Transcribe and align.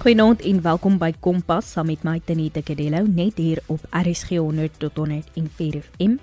Goeienaand 0.00 0.40
en 0.48 0.62
welkom 0.64 0.94
by 0.96 1.10
Kompas 1.20 1.74
saam 1.74 1.90
met 1.90 2.06
my 2.08 2.14
Tenita 2.24 2.62
Kadello 2.64 3.02
net 3.04 3.36
hier 3.36 3.58
op 3.68 3.82
RSG 3.92 4.38
100 4.40 4.78
tot 4.80 4.96
104 4.96 5.74
FM. 5.76 6.14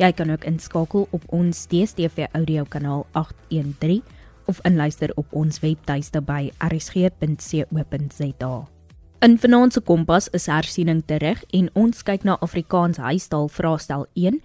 Jy 0.00 0.08
kan 0.16 0.30
ook 0.32 0.46
inskakel 0.48 1.04
op 1.12 1.26
ons 1.36 1.66
DStv 1.68 2.30
audio 2.32 2.64
kanaal 2.64 3.04
813 3.12 4.00
of 4.48 4.62
inluister 4.64 5.12
op 5.20 5.26
ons 5.36 5.60
webtuiste 5.60 6.22
by 6.24 6.48
rsg.co.za. 6.64 8.54
In 9.20 9.36
vanaand 9.44 9.76
se 9.76 9.82
Kompas 9.84 10.30
is 10.32 10.48
hersiening 10.48 11.02
terug 11.04 11.44
en 11.52 11.68
ons 11.76 12.00
kyk 12.08 12.24
na 12.24 12.38
Afrikaans 12.40 12.96
huistaal 12.96 13.52
vraestel 13.52 14.06
1. 14.14 14.40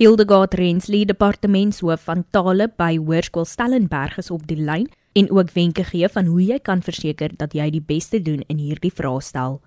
Hildegard 0.00 0.56
Rensley, 0.56 1.04
departementshoof 1.04 2.08
van 2.08 2.24
tale 2.32 2.72
by 2.72 2.96
Hoërskool 2.96 3.44
Stellenberg 3.44 4.16
is 4.16 4.32
op 4.32 4.48
die 4.48 4.62
lyn 4.64 4.88
en 5.12 5.30
ook 5.30 5.50
wenke 5.50 5.84
gee 5.84 6.08
van 6.08 6.26
hoe 6.26 6.42
jy 6.44 6.58
kan 6.58 6.82
verseker 6.82 7.36
dat 7.36 7.52
jy 7.52 7.70
die 7.70 7.82
beste 7.82 8.22
doen 8.22 8.44
in 8.46 8.58
hierdie 8.58 8.92
vraestel. 8.94 9.60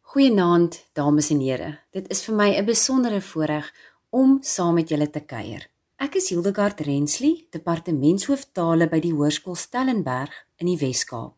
Goeienaand, 0.00 0.84
dames 0.92 1.30
en 1.30 1.40
here. 1.40 1.78
Dit 1.92 2.08
is 2.10 2.24
vir 2.24 2.34
my 2.34 2.50
'n 2.56 2.64
besondere 2.64 3.20
voorreg 3.20 3.72
om 4.10 4.38
saam 4.40 4.74
met 4.74 4.88
julle 4.88 5.10
te 5.10 5.20
kuier. 5.20 5.68
Ek 5.96 6.14
is 6.14 6.28
Hildegard 6.28 6.80
Rensley, 6.80 7.46
departementshoof 7.50 8.52
tale 8.52 8.88
by 8.88 9.00
die 9.00 9.12
Hoërskool 9.12 9.56
Stellenberg 9.56 10.30
in 10.56 10.66
die 10.66 10.76
Wes-Kaap. 10.76 11.34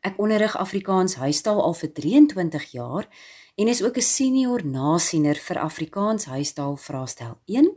Ek 0.00 0.18
onderrig 0.18 0.56
Afrikaans 0.56 1.14
huistaal 1.14 1.62
al 1.62 1.74
vir 1.74 1.92
23 1.92 2.70
jaar 2.72 3.08
en 3.56 3.68
is 3.68 3.82
ook 3.82 3.96
'n 3.96 4.02
senior 4.02 4.64
nasiener 4.64 5.36
vir 5.36 5.58
Afrikaans 5.58 6.24
huistaal 6.24 6.76
vraestel 6.76 7.38
1. 7.46 7.76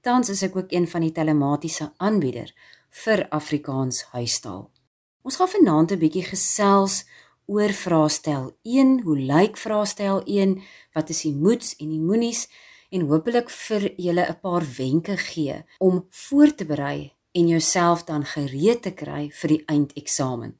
Tans 0.00 0.28
is 0.28 0.42
ek 0.42 0.56
ook 0.56 0.72
een 0.72 0.86
van 0.86 1.00
die 1.00 1.12
telematiese 1.12 1.92
aanbieder 1.96 2.52
vir 3.02 3.26
Afrikaans 3.34 4.02
huistaal. 4.14 4.70
Ons 5.22 5.36
gaan 5.40 5.48
vanaand 5.48 5.92
'n 5.92 5.98
bietjie 5.98 6.24
gesels 6.24 7.04
oor 7.46 7.72
vraestel 7.72 8.56
1, 8.62 9.00
hoe 9.04 9.18
lyk 9.18 9.56
vraestel 9.56 10.22
1, 10.24 10.62
wat 10.94 11.08
is 11.08 11.22
die 11.22 11.34
moets 11.34 11.76
en 11.76 11.88
die 11.88 12.00
moenies 12.00 12.48
en 12.90 13.08
hopelik 13.10 13.50
vir 13.50 13.82
julle 13.96 14.24
'n 14.28 14.40
paar 14.40 14.64
wenke 14.78 15.16
gee 15.16 15.64
om 15.78 16.06
voor 16.10 16.54
te 16.54 16.64
berei 16.64 17.12
en 17.32 17.48
jouself 17.48 18.04
dan 18.04 18.24
gereed 18.24 18.82
te 18.82 18.90
kry 18.90 19.30
vir 19.30 19.48
die 19.48 19.62
eindeksamen. 19.66 20.58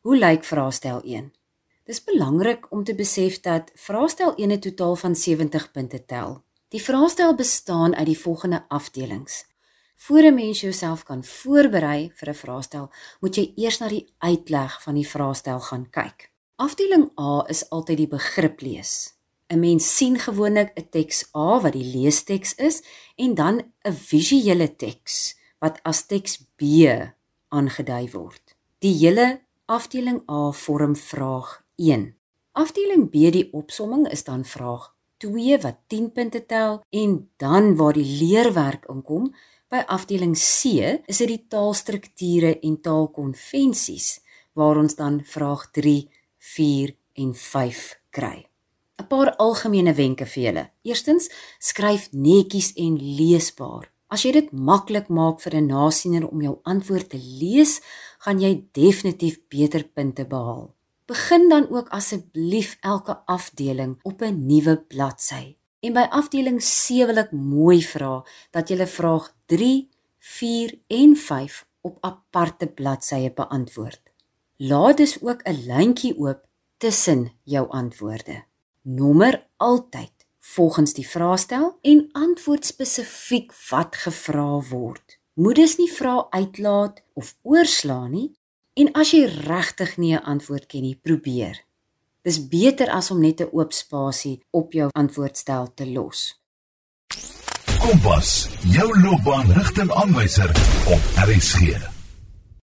Hoe 0.00 0.16
lyk 0.16 0.44
vraestel 0.44 1.00
1? 1.04 1.32
Dis 1.84 2.04
belangrik 2.04 2.66
om 2.70 2.84
te 2.84 2.94
besef 2.94 3.40
dat 3.40 3.70
vraestel 3.74 4.32
1 4.36 4.52
'n 4.52 4.60
totaal 4.60 4.96
van 4.96 5.14
70 5.16 5.70
punte 5.70 6.04
tel. 6.04 6.42
Die 6.68 6.82
vraestel 6.82 7.34
bestaan 7.34 7.94
uit 7.94 8.06
die 8.06 8.18
volgende 8.18 8.64
afdelings: 8.68 9.44
Voor 10.02 10.22
'n 10.22 10.34
mens 10.34 10.60
jouself 10.60 11.02
kan 11.02 11.24
voorberei 11.24 12.10
vir 12.14 12.28
'n 12.28 12.34
vraestel, 12.34 12.90
moet 13.20 13.34
jy 13.36 13.52
eers 13.54 13.78
na 13.78 13.88
die 13.88 14.14
uitleg 14.18 14.82
van 14.82 14.94
die 14.94 15.08
vraestel 15.08 15.60
gaan 15.60 15.90
kyk. 15.90 16.32
Afdeling 16.56 17.10
A 17.20 17.44
is 17.48 17.70
altyd 17.70 17.96
die 17.96 18.08
begrip 18.08 18.60
lees. 18.60 19.14
'n 19.46 19.58
Mens 19.58 19.96
sien 19.96 20.18
gewoonlik 20.18 20.72
'n 20.74 20.88
teks 20.90 21.28
A 21.36 21.60
wat 21.60 21.72
die 21.72 21.84
leesteks 21.84 22.54
is 22.54 22.82
en 23.16 23.34
dan 23.34 23.72
'n 23.84 23.92
visuele 23.92 24.76
teks 24.76 25.38
wat 25.58 25.78
as 25.82 26.06
teks 26.06 26.46
B 26.56 26.62
aangedui 27.48 28.10
word. 28.10 28.56
Die 28.78 28.94
hele 28.94 29.40
afdeling 29.64 30.30
A 30.30 30.50
vorm 30.50 30.96
vraag 30.96 31.64
1. 31.76 32.16
Afdeling 32.52 33.10
B 33.10 33.30
die 33.30 33.52
opsomming 33.52 34.08
is 34.08 34.24
dan 34.24 34.44
vraag 34.44 34.94
2 35.16 35.58
wat 35.58 35.76
10 35.86 36.12
punte 36.12 36.46
tel 36.46 36.82
en 36.90 37.30
dan 37.36 37.76
waar 37.76 37.92
die 37.92 38.18
leerwerk 38.18 38.84
inkom 38.88 39.34
By 39.72 39.86
afdeling 39.88 40.34
C 40.36 40.82
is 41.08 41.22
dit 41.22 41.30
die 41.30 41.44
taalstrukture 41.48 42.58
en 42.60 42.74
taalkonvensies 42.84 44.18
waar 44.52 44.76
ons 44.76 44.98
dan 44.98 45.22
vraag 45.24 45.62
3, 45.72 45.94
4 46.52 46.92
en 47.22 47.30
5 47.32 47.78
kry. 48.12 48.44
'n 49.00 49.06
Paar 49.08 49.30
algemene 49.40 49.94
wenke 49.96 50.26
vir 50.28 50.42
julle. 50.44 50.64
Eerstens, 50.84 51.30
skryf 51.58 52.10
netjies 52.12 52.74
en 52.76 53.00
leesbaar. 53.00 53.88
As 54.12 54.26
jy 54.26 54.34
dit 54.36 54.52
maklik 54.52 55.08
maak 55.08 55.40
vir 55.40 55.56
'n 55.56 55.72
nasiener 55.72 56.28
om 56.28 56.42
jou 56.42 56.58
antwoord 56.64 57.08
te 57.08 57.20
lees, 57.40 57.80
gaan 58.18 58.40
jy 58.44 58.68
definitief 58.72 59.40
beter 59.48 59.88
punte 59.88 60.28
behaal. 60.28 60.74
Begin 61.06 61.48
dan 61.48 61.64
ook 61.72 61.88
asseblief 61.88 62.76
elke 62.82 63.24
afdeling 63.24 63.96
op 64.04 64.20
'n 64.20 64.46
nuwe 64.46 64.76
bladsy. 64.76 65.56
En 65.82 65.96
by 65.96 66.04
afdeling 66.14 66.60
C 66.62 67.02
wil 67.08 67.18
ek 67.18 67.32
mooi 67.34 67.80
vra 67.82 68.20
dat 68.54 68.70
jy 68.70 68.86
vraag 68.86 69.24
3, 69.50 69.88
4 70.22 70.74
en 70.94 71.16
5 71.18 71.56
op 71.82 71.96
aparte 72.06 72.68
bladsye 72.70 73.32
beantwoord. 73.34 74.02
Laat 74.62 74.96
dus 75.02 75.18
ook 75.18 75.42
'n 75.42 75.66
lyntjie 75.66 76.14
oop 76.18 76.46
tussen 76.78 77.32
jou 77.42 77.68
antwoorde. 77.70 78.44
Nommer 78.82 79.46
altyd 79.56 80.26
volgens 80.38 80.92
die 80.94 81.08
vraestel 81.08 81.78
en 81.82 82.08
antwoord 82.12 82.64
spesifiek 82.64 83.52
wat 83.70 83.96
gevra 83.96 84.60
word. 84.70 85.18
Moet 85.34 85.54
dus 85.56 85.76
nie 85.76 85.92
vra 85.92 86.26
uitlaat 86.30 87.02
of 87.14 87.36
oorslaan 87.42 88.10
nie 88.10 88.30
en 88.74 88.92
as 88.92 89.10
jy 89.10 89.24
regtig 89.24 89.96
nie 89.96 90.14
'n 90.14 90.22
antwoord 90.22 90.66
ken 90.66 90.82
nie, 90.82 90.98
probeer. 91.02 91.64
Dis 92.22 92.38
beter 92.38 92.86
as 92.94 93.10
om 93.10 93.18
net 93.20 93.40
'n 93.40 93.50
oop 93.50 93.72
spasie 93.72 94.42
op 94.50 94.72
jou 94.72 94.88
antwoordstel 94.92 95.74
te 95.74 95.86
los. 95.86 96.38
Kompas, 97.80 98.48
jou 98.62 99.00
loopbaanrigtingaanwyser 99.00 100.50
op 100.94 101.02
RSG. 101.26 101.58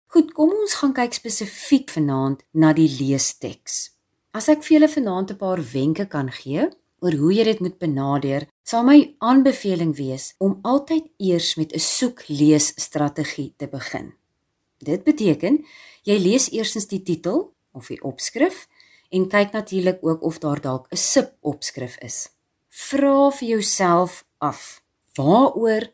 Goed, 0.05 0.31
kom 0.33 0.49
ons 0.49 0.73
gaan 0.73 0.93
kyk 0.93 1.13
spesifiek 1.13 1.89
vanaand 1.89 2.43
na 2.51 2.73
die 2.73 2.89
leesteks. 2.99 3.89
As 4.31 4.49
ek 4.49 4.63
vir 4.63 4.77
julle 4.77 4.89
vanaand 4.89 5.31
'n 5.31 5.37
paar 5.37 5.61
wenke 5.73 6.05
kan 6.05 6.31
gee 6.31 6.69
oor 6.99 7.13
hoe 7.13 7.33
jy 7.33 7.43
dit 7.43 7.59
moet 7.59 7.77
benader, 7.77 8.47
sal 8.63 8.83
my 8.83 9.15
aanbeveling 9.17 9.95
wees 9.95 10.35
om 10.37 10.59
altyd 10.61 11.09
eers 11.17 11.55
met 11.55 11.73
'n 11.73 11.79
soek-lees-strategie 11.79 13.53
te 13.57 13.67
begin. 13.67 14.13
Dit 14.77 15.03
beteken 15.03 15.65
jy 16.03 16.17
lees 16.17 16.51
eerstens 16.51 16.87
die 16.87 17.03
titel 17.03 17.53
of 17.71 17.87
die 17.87 18.01
opskrif 18.01 18.67
en 19.09 19.27
kyk 19.27 19.51
natuurlik 19.51 19.99
ook 20.01 20.23
of 20.23 20.39
daar 20.39 20.61
dalk 20.61 20.87
'n 20.89 20.97
subopskrif 20.97 21.97
is. 21.97 22.29
Vra 22.67 23.31
vir 23.31 23.47
jouself 23.47 24.25
af: 24.37 24.81
Waaroor 25.15 25.91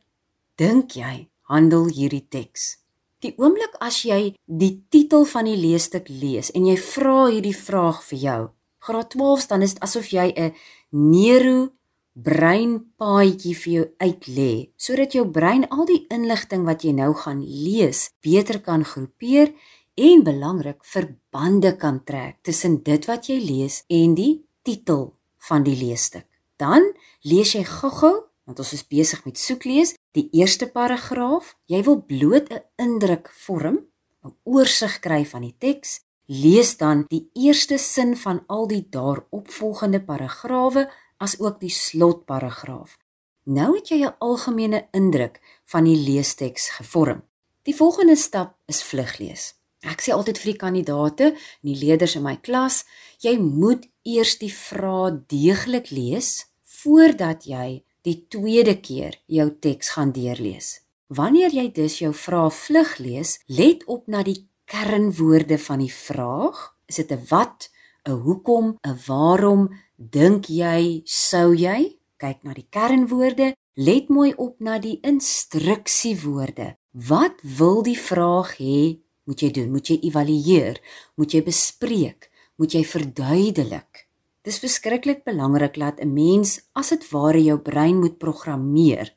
dink 0.55 0.91
jy 0.91 1.29
handel 1.41 1.87
hierdie 1.87 2.27
teks? 2.29 2.77
Die 3.19 3.33
oomblik 3.37 3.75
as 3.79 4.01
jy 4.01 4.35
die 4.45 4.85
titel 4.89 5.25
van 5.25 5.45
die 5.45 5.57
leesstuk 5.57 6.07
lees 6.07 6.51
en 6.51 6.65
jy 6.65 6.77
vra 6.77 7.25
hierdie 7.25 7.57
vraag 7.57 8.03
vir 8.03 8.19
jou, 8.19 8.49
graad 8.79 9.09
12 9.09 9.47
dan 9.47 9.61
is 9.61 9.73
dit 9.73 9.83
asof 9.83 10.07
jy 10.11 10.33
'n 10.35 10.53
neuro 10.89 11.71
breinpaadjie 12.15 13.55
vir 13.59 13.73
jou 13.73 13.85
uitlê 13.99 14.51
sodat 14.79 15.15
jou 15.17 15.25
brein 15.37 15.65
al 15.67 15.83
die 15.89 16.05
inligting 16.07 16.63
wat 16.63 16.85
jy 16.87 16.93
nou 16.95 17.11
gaan 17.13 17.41
lees 17.43 18.09
beter 18.23 18.61
kan 18.63 18.85
groepeer 18.87 19.51
en 19.95 20.23
belangrik 20.23 20.83
verbande 20.83 21.75
kan 21.75 22.03
trek 22.03 22.37
tussen 22.43 22.81
dit 22.83 23.05
wat 23.07 23.27
jy 23.31 23.39
lees 23.39 23.83
en 23.87 24.15
die 24.15 24.45
titel 24.63 25.13
van 25.47 25.63
die 25.63 25.75
leesstuk. 25.79 26.27
Dan 26.59 26.91
lees 27.23 27.53
jy 27.55 27.63
gou-gou, 27.67 28.27
want 28.45 28.59
ons 28.59 28.73
is 28.75 28.85
besig 28.87 29.23
met 29.25 29.39
soeklees, 29.39 29.95
die 30.15 30.27
eerste 30.35 30.67
paragraaf. 30.71 31.55
Jy 31.67 31.83
wil 31.83 32.01
bloot 32.01 32.51
'n 32.51 32.63
indruk 32.77 33.29
vorm, 33.45 33.79
'n 34.23 34.35
oorsig 34.43 34.99
kry 34.99 35.25
van 35.25 35.41
die 35.41 35.55
teks. 35.57 35.99
Lees 36.27 36.77
dan 36.77 37.05
die 37.07 37.29
eerste 37.33 37.77
sin 37.77 38.17
van 38.17 38.43
al 38.47 38.67
die 38.67 38.87
daaropvolgende 38.89 40.01
paragrawe 40.01 40.89
as 41.17 41.39
ook 41.39 41.59
die 41.59 41.69
slotparagraaf. 41.69 42.97
Nou 43.43 43.75
het 43.75 43.89
jy 43.89 44.05
'n 44.05 44.15
algemene 44.19 44.87
indruk 44.91 45.39
van 45.65 45.83
die 45.83 45.97
leesteks 45.97 46.69
gevorm. 46.69 47.23
Die 47.63 47.75
volgende 47.75 48.15
stap 48.15 48.57
is 48.65 48.83
vluglees. 48.83 49.55
Ek 49.85 50.01
sê 50.01 50.13
altyd 50.15 50.39
vir 50.41 50.51
die 50.51 50.59
kandidate, 50.59 51.27
die 51.61 51.77
leerders 51.77 52.15
in 52.17 52.25
my 52.25 52.35
klas, 52.41 52.83
jy 53.21 53.37
moet 53.37 53.85
eers 54.05 54.37
die 54.41 54.51
vrae 54.53 55.13
deeglik 55.29 55.91
lees 55.93 56.47
voordat 56.81 57.45
jy 57.45 57.83
die 58.05 58.17
tweede 58.29 58.75
keer 58.81 59.17
jou 59.29 59.47
teks 59.61 59.93
gaan 59.95 60.11
deurlees. 60.13 60.81
Wanneer 61.09 61.53
jy 61.53 61.67
dus 61.73 61.99
jou 62.01 62.11
vrae 62.17 62.49
vlug 62.49 62.97
lees, 63.01 63.39
let 63.47 63.85
op 63.85 64.09
na 64.09 64.23
die 64.25 64.47
kernwoorde 64.69 65.57
van 65.61 65.83
die 65.85 65.93
vraag. 65.93 66.73
Is 66.89 66.97
dit 66.97 67.11
'n 67.11 67.25
wat, 67.29 67.69
'n 68.05 68.11
hoekom, 68.25 68.77
'n 68.81 68.97
waarom, 69.07 69.69
dink 69.97 70.45
jy, 70.49 71.01
sou 71.05 71.53
jy? 71.53 71.97
Kyk 72.17 72.43
na 72.43 72.53
die 72.53 72.67
kernwoorde, 72.69 73.53
let 73.75 74.09
mooi 74.09 74.33
op 74.37 74.59
na 74.59 74.79
die 74.79 74.99
instruksiewoorde. 75.01 76.75
Wat 76.91 77.35
wil 77.43 77.83
die 77.83 77.99
vraag 77.99 78.57
hê 78.57 79.04
moet 79.25 79.41
jy 79.41 79.51
doen? 79.51 79.71
Moet 79.71 79.89
jy 79.89 79.99
evalueer? 80.07 80.79
Moet 81.15 81.33
jy 81.33 81.43
bespreek? 81.43 82.29
Moet 82.55 82.77
jy 82.77 82.83
verduidelik? 82.85 84.05
Dis 84.45 84.61
verskriklik 84.61 85.23
belangrik 85.25 85.77
dat 85.81 85.99
'n 85.99 86.13
mens 86.13 86.61
as 86.73 86.89
dit 86.89 87.09
ware 87.11 87.41
jou 87.43 87.57
brein 87.59 87.99
moet 87.99 88.17
programmeer 88.17 89.13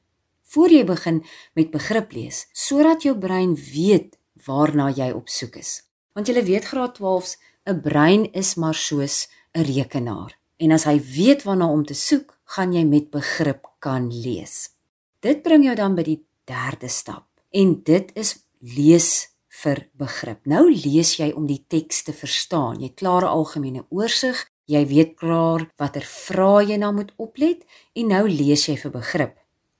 voor 0.49 0.71
jy 0.73 0.85
begin 0.85 1.25
met 1.53 1.71
begrip 1.71 2.13
lees, 2.13 2.47
sodat 2.53 3.03
jou 3.03 3.15
brein 3.19 3.55
weet 3.55 4.17
waarna 4.47 4.89
jy 4.95 5.11
op 5.13 5.29
soek 5.29 5.59
is. 5.61 5.83
Want 6.17 6.29
jy 6.29 6.45
weet 6.45 6.65
graad 6.65 6.97
12s 6.99 7.37
'n 7.67 7.81
brein 7.81 8.33
is 8.33 8.55
maar 8.55 8.75
soos 8.75 9.29
'n 9.55 9.63
rekenaar. 9.63 10.39
En 10.57 10.73
as 10.73 10.85
hy 10.85 11.01
weet 11.01 11.43
waarna 11.43 11.69
om 11.71 11.85
te 11.85 11.95
soek, 11.95 12.39
gaan 12.45 12.73
jy 12.73 12.85
met 12.85 13.11
begrip 13.11 13.67
kan 13.79 14.09
lees. 14.11 14.71
Dit 15.21 15.43
bring 15.43 15.65
jou 15.65 15.75
dan 15.75 15.95
by 15.95 16.03
die 16.03 16.25
derde 16.45 16.89
stap. 16.89 17.27
En 17.51 17.83
dit 17.83 18.11
is 18.15 18.39
lees 18.59 19.29
vir 19.63 19.89
begrip. 19.99 20.45
Nou 20.47 20.69
lees 20.71 21.17
jy 21.19 21.33
om 21.35 21.47
die 21.47 21.65
teks 21.69 22.05
te 22.07 22.13
verstaan. 22.13 22.81
Jy 22.81 22.93
klaar 22.95 23.25
'n 23.25 23.35
algemene 23.39 23.85
oorsig, 23.91 24.47
jy 24.67 24.87
weet 24.87 25.17
klaar 25.17 25.71
watter 25.79 26.05
vrae 26.05 26.67
jy 26.69 26.77
nou 26.77 26.93
moet 26.93 27.13
oplet 27.17 27.65
en 27.95 28.07
nou 28.09 28.29
lees 28.29 28.67
jy 28.69 28.77
vir 28.77 28.91
begrip. 28.91 29.35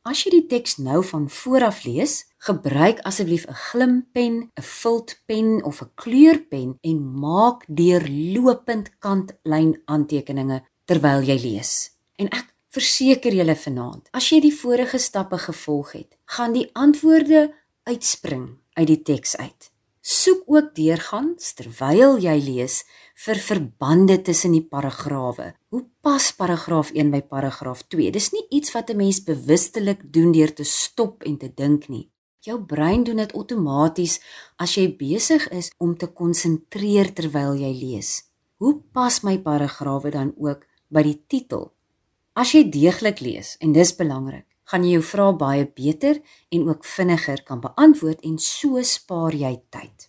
As 0.09 0.25
jy 0.25 0.31
die 0.31 0.47
teks 0.49 0.79
nou 0.79 1.03
van 1.05 1.29
vooraf 1.29 1.85
lees, 1.85 2.25
gebruik 2.39 3.01
asseblief 3.05 3.45
'n 3.47 3.55
glimpen, 3.55 4.35
'n 4.57 4.63
viltpen 4.63 5.65
of 5.65 5.83
'n 5.83 5.91
kleurpen 5.95 6.79
en 6.81 6.99
maak 7.21 7.65
deurlopend 7.69 8.99
kantlyn 8.99 9.83
aantekeninge 9.85 10.63
terwyl 10.87 11.23
jy 11.23 11.39
lees. 11.39 11.91
En 12.17 12.27
ek 12.27 12.55
verseker 12.71 13.35
julle 13.35 13.57
vanaand, 13.57 14.09
as 14.13 14.31
jy 14.31 14.41
die 14.41 14.55
vorige 14.55 14.99
stappe 14.99 15.39
gevolg 15.39 15.93
het, 15.93 16.17
gaan 16.25 16.53
die 16.53 16.71
antwoorde 16.73 17.55
uitspring 17.85 18.59
uit 18.79 18.87
die 18.87 19.03
teks 19.03 19.37
uit. 19.37 19.71
Soek 20.09 20.47
ook 20.47 20.71
deurgangs 20.79 21.51
terwyl 21.59 22.17
jy 22.23 22.37
lees 22.41 22.79
vir 23.25 23.41
verbande 23.43 24.17
tussen 24.25 24.55
die 24.55 24.63
paragrawe. 24.65 25.51
Hoe 25.75 25.83
pas 26.01 26.31
paragraaf 26.39 26.95
1 26.95 27.11
by 27.13 27.21
paragraaf 27.29 27.83
2? 27.93 28.13
Dis 28.15 28.31
nie 28.33 28.47
iets 28.49 28.73
wat 28.73 28.91
'n 28.91 28.97
mens 28.97 29.21
bewustelik 29.23 30.01
doen 30.13 30.33
deur 30.33 30.55
te 30.55 30.65
stop 30.65 31.23
en 31.23 31.37
te 31.37 31.51
dink 31.55 31.89
nie. 31.89 32.09
Jou 32.41 32.65
brein 32.65 33.05
doen 33.05 33.17
dit 33.17 33.33
outomaties 33.33 34.21
as 34.57 34.75
jy 34.75 34.97
besig 34.97 35.49
is 35.49 35.71
om 35.79 35.97
te 35.97 36.07
konsentreer 36.07 37.13
terwyl 37.13 37.55
jy 37.55 37.73
lees. 37.75 38.23
Hoe 38.57 38.81
pas 38.93 39.23
my 39.23 39.39
paragrawe 39.39 40.11
dan 40.11 40.33
ook 40.39 40.67
by 40.89 41.03
die 41.03 41.25
titel? 41.27 41.73
As 42.33 42.53
jy 42.55 42.71
deeglik 42.71 43.21
lees 43.21 43.57
en 43.61 43.73
dis 43.73 43.97
belangrik, 43.97 44.48
gaan 44.69 44.85
jy 44.85 44.99
jou 44.99 45.05
vrae 45.11 45.35
baie 45.41 45.65
beter 45.67 46.21
en 46.53 46.69
ook 46.69 46.85
vinniger 46.85 47.43
kan 47.45 47.61
beantwoord 47.61 48.21
en 48.29 48.37
so 48.39 48.83
spaar 48.85 49.35
jy 49.35 49.55
tyd. 49.73 50.09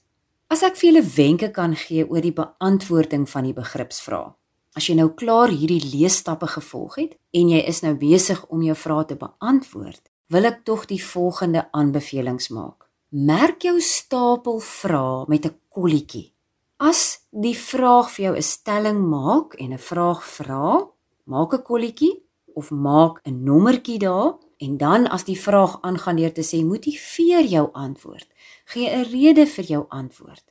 As 0.49 0.63
ek 0.65 0.79
vir 0.79 0.89
julle 0.89 1.05
wenke 1.15 1.51
kan 1.55 1.75
gee 1.77 2.03
oor 2.03 2.25
die 2.25 2.35
beantwoording 2.35 3.27
van 3.29 3.47
die 3.47 3.55
begripsvrae. 3.55 4.33
As 4.77 4.87
jy 4.89 4.95
nou 4.99 5.09
klaar 5.17 5.51
hierdie 5.53 5.81
leesstappe 5.81 6.47
gevolg 6.49 6.97
het 6.99 7.15
en 7.35 7.51
jy 7.53 7.59
is 7.69 7.81
nou 7.85 7.95
besig 7.99 8.41
om 8.49 8.63
jou 8.65 8.75
vrae 8.77 9.05
te 9.09 9.17
beantwoord, 9.19 10.01
wil 10.29 10.45
ek 10.49 10.63
tog 10.65 10.85
die 10.89 11.01
volgende 11.01 11.65
aanbevelings 11.73 12.51
maak. 12.53 12.87
Merk 13.09 13.65
jou 13.65 13.79
stapel 13.81 14.59
vrae 14.59 15.25
met 15.27 15.45
'n 15.45 15.55
kolletjie. 15.69 16.33
As 16.79 17.25
die 17.31 17.55
vraag 17.55 18.09
vir 18.11 18.25
jou 18.25 18.35
'n 18.37 18.41
stelling 18.41 18.99
maak 19.09 19.55
en 19.59 19.73
'n 19.73 19.77
vraag 19.77 20.23
vra, 20.23 20.87
maak 21.25 21.53
'n 21.53 21.63
kolletjie 21.63 22.23
of 22.55 22.71
maak 22.71 23.21
'n 23.25 23.43
nommertjie 23.43 23.99
daar 23.99 24.37
En 24.59 24.77
dan 24.77 25.07
as 25.07 25.23
die 25.23 25.39
vraag 25.39 25.77
aangaan 25.81 26.17
deur 26.19 26.33
te 26.35 26.43
sê 26.43 26.59
motiveer 26.67 27.45
jou 27.47 27.69
antwoord, 27.71 28.27
gee 28.65 28.89
'n 28.89 29.05
rede 29.11 29.45
vir 29.47 29.65
jou 29.65 29.85
antwoord, 29.89 30.43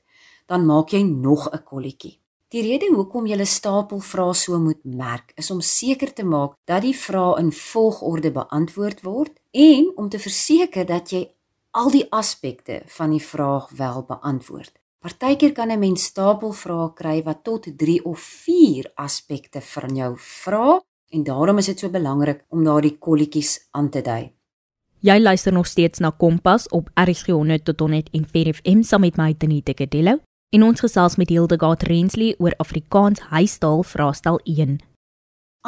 dan 0.47 0.67
maak 0.67 0.89
jy 0.91 1.03
nog 1.03 1.51
'n 1.53 1.63
kolletjie. 1.63 2.19
Die 2.49 2.63
rede 2.63 2.89
hoekom 2.95 3.27
jy 3.27 3.37
'n 3.37 3.47
stapel 3.47 4.01
vrae 4.01 4.35
so 4.35 4.59
moet 4.59 4.85
merk, 4.85 5.33
is 5.37 5.51
om 5.51 5.61
seker 5.61 6.13
te 6.13 6.25
maak 6.25 6.53
dat 6.65 6.83
die 6.83 6.97
vrae 6.97 7.39
in 7.39 7.53
volgorde 7.53 8.31
beantwoord 8.31 9.03
word 9.03 9.33
en 9.51 9.93
om 9.97 10.09
te 10.09 10.19
verseker 10.19 10.87
dat 10.87 11.11
jy 11.11 11.29
al 11.71 11.91
die 11.91 12.07
aspekte 12.11 12.83
van 12.87 13.11
die 13.11 13.23
vraag 13.23 13.69
wel 13.71 14.03
beantwoord. 14.03 14.73
Partykeer 14.99 15.53
kan 15.53 15.71
'n 15.71 15.79
mens 15.79 16.05
stapel 16.05 16.53
vrae 16.53 16.93
kry 16.95 17.23
wat 17.23 17.45
tot 17.45 17.67
3 17.77 18.05
of 18.05 18.21
4 18.21 18.93
aspekte 18.95 19.61
van 19.61 19.97
jou 19.97 20.17
vra 20.17 20.81
En 21.09 21.25
daarom 21.25 21.59
is 21.59 21.67
dit 21.67 21.79
so 21.79 21.91
belangrik 21.91 22.45
om 22.49 22.65
daardie 22.65 22.97
kolletjies 22.99 23.69
aan 23.71 23.89
te 23.91 24.03
dui. 24.05 24.33
Jy 25.01 25.19
luister 25.21 25.53
nog 25.53 25.67
steeds 25.67 25.99
na 25.99 26.11
Kompas 26.11 26.69
op 26.69 26.91
RSG 26.95 27.27
100 27.27 27.65
tot 27.65 27.81
104 27.81 28.55
FM 28.55 28.83
saam 28.83 29.01
met 29.01 29.17
my 29.17 29.35
Tenita 29.35 29.73
Kadello 29.73 30.19
en 30.51 30.63
ons 30.63 30.81
gesels 30.81 31.17
met 31.17 31.31
Hildegard 31.31 31.83
Rensley 31.87 32.35
oor 32.39 32.57
Afrikaans 32.59 33.21
huistaal 33.31 33.83
vraestel 33.83 34.41
1. 34.45 34.79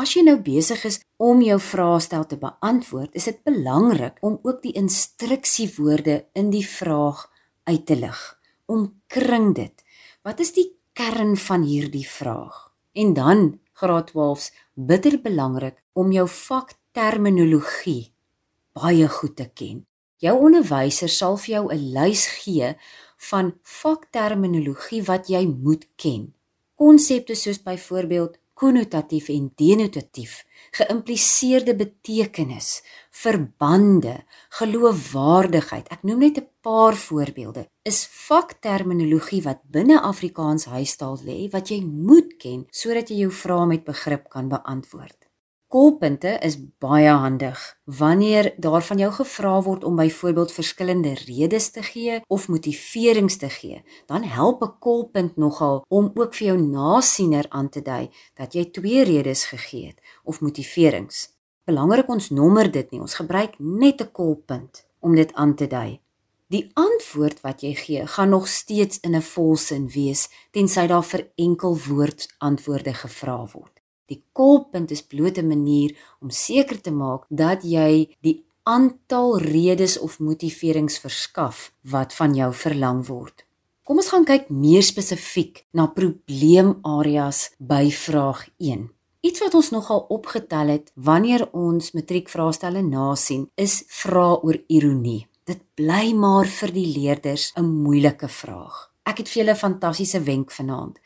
As 0.00 0.14
jy 0.16 0.24
nou 0.26 0.36
besig 0.42 0.82
is 0.88 1.00
om 1.20 1.42
jou 1.44 1.58
vraestel 1.60 2.26
te 2.26 2.38
beantwoord, 2.40 3.14
is 3.14 3.28
dit 3.28 3.40
belangrik 3.44 4.18
om 4.24 4.38
ook 4.42 4.62
die 4.62 4.74
instruksiewoorde 4.78 6.24
in 6.32 6.50
die 6.50 6.66
vraag 6.66 7.26
uit 7.68 7.86
te 7.86 7.96
lig. 7.96 8.20
Omkring 8.66 9.54
dit. 9.54 9.84
Wat 10.22 10.40
is 10.40 10.54
die 10.56 10.68
kern 10.92 11.36
van 11.36 11.62
hierdie 11.62 12.06
vraag? 12.06 12.70
En 12.92 13.14
dan 13.14 13.60
graad 13.80 14.10
12s 14.12 14.50
bitter 14.74 15.18
belangrik 15.22 15.82
om 15.92 16.12
jou 16.12 16.28
vakterminologie 16.28 18.12
baie 18.76 19.08
goed 19.08 19.36
te 19.36 19.48
ken. 19.54 19.84
Jou 20.20 20.36
onderwyser 20.46 21.08
sal 21.08 21.36
vir 21.36 21.54
jou 21.54 21.64
'n 21.72 21.92
lys 21.96 22.26
gee 22.26 22.74
van 23.30 23.52
vakterminologie 23.62 25.02
wat 25.02 25.28
jy 25.28 25.46
moet 25.46 25.88
ken. 25.96 26.34
Konsepte 26.74 27.34
soos 27.34 27.62
byvoorbeeld 27.62 28.38
konnotatief 28.54 29.28
en 29.28 29.52
denotatief, 29.56 30.44
geïmpliseerde 30.76 31.74
betekenis, 31.76 32.82
verbande, 33.10 34.24
geloofwaardigheid. 34.58 35.88
Ek 35.90 36.02
noem 36.02 36.18
net 36.18 36.38
'n 36.38 36.48
paar 36.60 36.96
voorbeelde. 36.96 37.68
Is 37.82 38.06
vakterminologie 38.06 39.42
wat 39.42 39.60
binne 39.64 40.00
Afrikaans 40.00 40.64
huistaal 40.64 41.18
lê 41.24 41.48
wat 41.50 41.68
jy 41.68 41.80
moet 41.82 42.36
ken 42.38 42.66
sodat 42.70 43.08
jy 43.08 43.16
jou 43.24 43.32
vrae 43.32 43.66
met 43.66 43.84
begrip 43.84 44.28
kan 44.28 44.48
beantwoord. 44.48 45.29
Kolpunte 45.70 46.32
is 46.42 46.56
baie 46.82 47.10
handig 47.14 47.60
wanneer 47.84 48.48
daar 48.58 48.82
van 48.82 48.98
jou 48.98 49.10
gevra 49.14 49.52
word 49.62 49.84
om 49.84 50.00
byvoorbeeld 50.00 50.52
verskillende 50.52 51.12
redes 51.14 51.70
te 51.70 51.82
gee 51.82 52.16
of 52.26 52.48
motiverings 52.48 53.36
te 53.36 53.48
gee. 53.48 53.82
Dan 54.06 54.22
help 54.22 54.62
'n 54.62 54.78
kolpunt 54.78 55.36
nogal 55.36 55.84
om 55.88 56.10
ook 56.14 56.34
vir 56.34 56.46
jou 56.46 56.58
nasiener 56.60 57.46
aan 57.48 57.68
te 57.68 57.82
dui 57.82 58.10
dat 58.34 58.52
jy 58.54 58.64
twee 58.64 59.04
redes 59.04 59.44
gegee 59.44 59.86
het 59.86 60.00
of 60.24 60.40
motiverings. 60.40 61.28
Belangrik 61.64 62.08
ons 62.08 62.30
nommer 62.30 62.70
dit 62.70 62.90
nie. 62.90 63.00
Ons 63.00 63.14
gebruik 63.14 63.54
net 63.58 64.00
'n 64.00 64.10
kolpunt 64.12 64.86
om 64.98 65.14
dit 65.14 65.32
aan 65.34 65.54
te 65.54 65.66
dui. 65.66 66.00
Die 66.48 66.70
antwoord 66.74 67.40
wat 67.40 67.60
jy 67.60 67.74
gee, 67.74 68.06
gaan 68.06 68.28
nog 68.28 68.48
steeds 68.48 69.00
in 69.00 69.14
'n 69.14 69.22
volsin 69.22 69.88
wees 69.88 70.28
tensy 70.50 70.86
daar 70.86 71.04
vir 71.04 71.30
enkel 71.34 71.78
woord 71.88 72.34
antwoorde 72.38 72.94
gevra 72.94 73.46
word. 73.52 73.79
Die 74.10 74.22
kolpunt 74.34 74.90
is 74.90 75.06
bloot 75.06 75.38
'n 75.38 75.46
manier 75.46 75.96
om 76.20 76.30
seker 76.30 76.80
te 76.80 76.90
maak 76.90 77.26
dat 77.28 77.62
jy 77.62 78.16
die 78.20 78.44
aantal 78.62 79.38
redes 79.38 79.98
of 79.98 80.18
motiverings 80.18 80.98
verskaf 80.98 81.72
wat 81.82 82.14
van 82.14 82.34
jou 82.34 82.52
verlang 82.54 83.06
word. 83.06 83.44
Kom 83.82 83.96
ons 83.96 84.08
gaan 84.12 84.24
kyk 84.24 84.50
meer 84.50 84.82
spesifiek 84.82 85.64
na 85.72 85.86
probleemareas 85.86 87.50
by 87.58 87.90
vraag 87.90 88.48
1. 88.58 88.90
Iets 89.20 89.40
wat 89.40 89.54
ons 89.54 89.70
nogal 89.70 90.04
opgetel 90.08 90.68
het 90.68 90.92
wanneer 90.94 91.48
ons 91.52 91.90
matriekvraestelle 91.92 92.82
nasien, 92.82 93.48
is 93.54 93.82
vrae 93.88 94.38
oor 94.42 94.58
ironie. 94.68 95.26
Dit 95.44 95.60
bly 95.74 96.12
maar 96.14 96.46
vir 96.46 96.72
die 96.72 96.86
leerders 96.86 97.52
'n 97.56 97.66
moeilike 97.82 98.28
vraag. 98.28 98.90
Ek 99.04 99.18
het 99.18 99.28
vir 99.28 99.42
julle 99.42 99.54
'n 99.54 99.64
fantastiese 99.66 100.20
wenk 100.22 100.50
vanaand. 100.50 101.00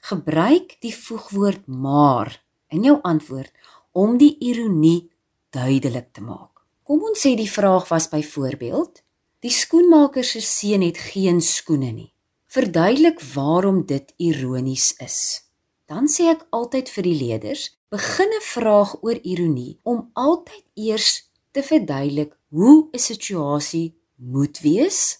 Gebruik 0.00 0.76
die 0.80 0.94
voegwoord 0.96 1.66
maar 1.66 2.40
in 2.70 2.86
jou 2.86 2.98
antwoord 3.02 3.52
om 3.92 4.16
die 4.18 4.36
ironie 4.38 5.10
duidelik 5.50 6.12
te 6.12 6.22
maak. 6.22 6.62
Kom 6.86 7.02
ons 7.06 7.20
sê 7.22 7.34
die 7.38 7.50
vraag 7.50 7.88
was 7.90 8.08
byvoorbeeld: 8.10 9.02
Die 9.40 9.52
skoenmaker 9.54 10.24
se 10.24 10.40
seun 10.40 10.82
het 10.82 10.98
geen 10.98 11.40
skoene 11.40 11.92
nie. 11.92 12.12
Verduidelik 12.50 13.20
waarom 13.34 13.84
dit 13.86 14.14
ironies 14.18 14.94
is. 14.98 15.18
Dan 15.86 16.08
sê 16.10 16.30
ek 16.30 16.46
altyd 16.50 16.90
vir 16.90 17.06
die 17.06 17.18
leerders, 17.18 17.62
begin 17.90 18.30
'n 18.34 18.42
vraag 18.42 18.90
oor 19.02 19.18
ironie 19.22 19.78
om 19.82 20.10
altyd 20.14 20.64
eers 20.74 21.30
te 21.50 21.62
verduidelik 21.62 22.36
hoe 22.50 22.88
'n 22.92 22.98
situasie 22.98 23.94
moet 24.16 24.58
wees. 24.60 25.18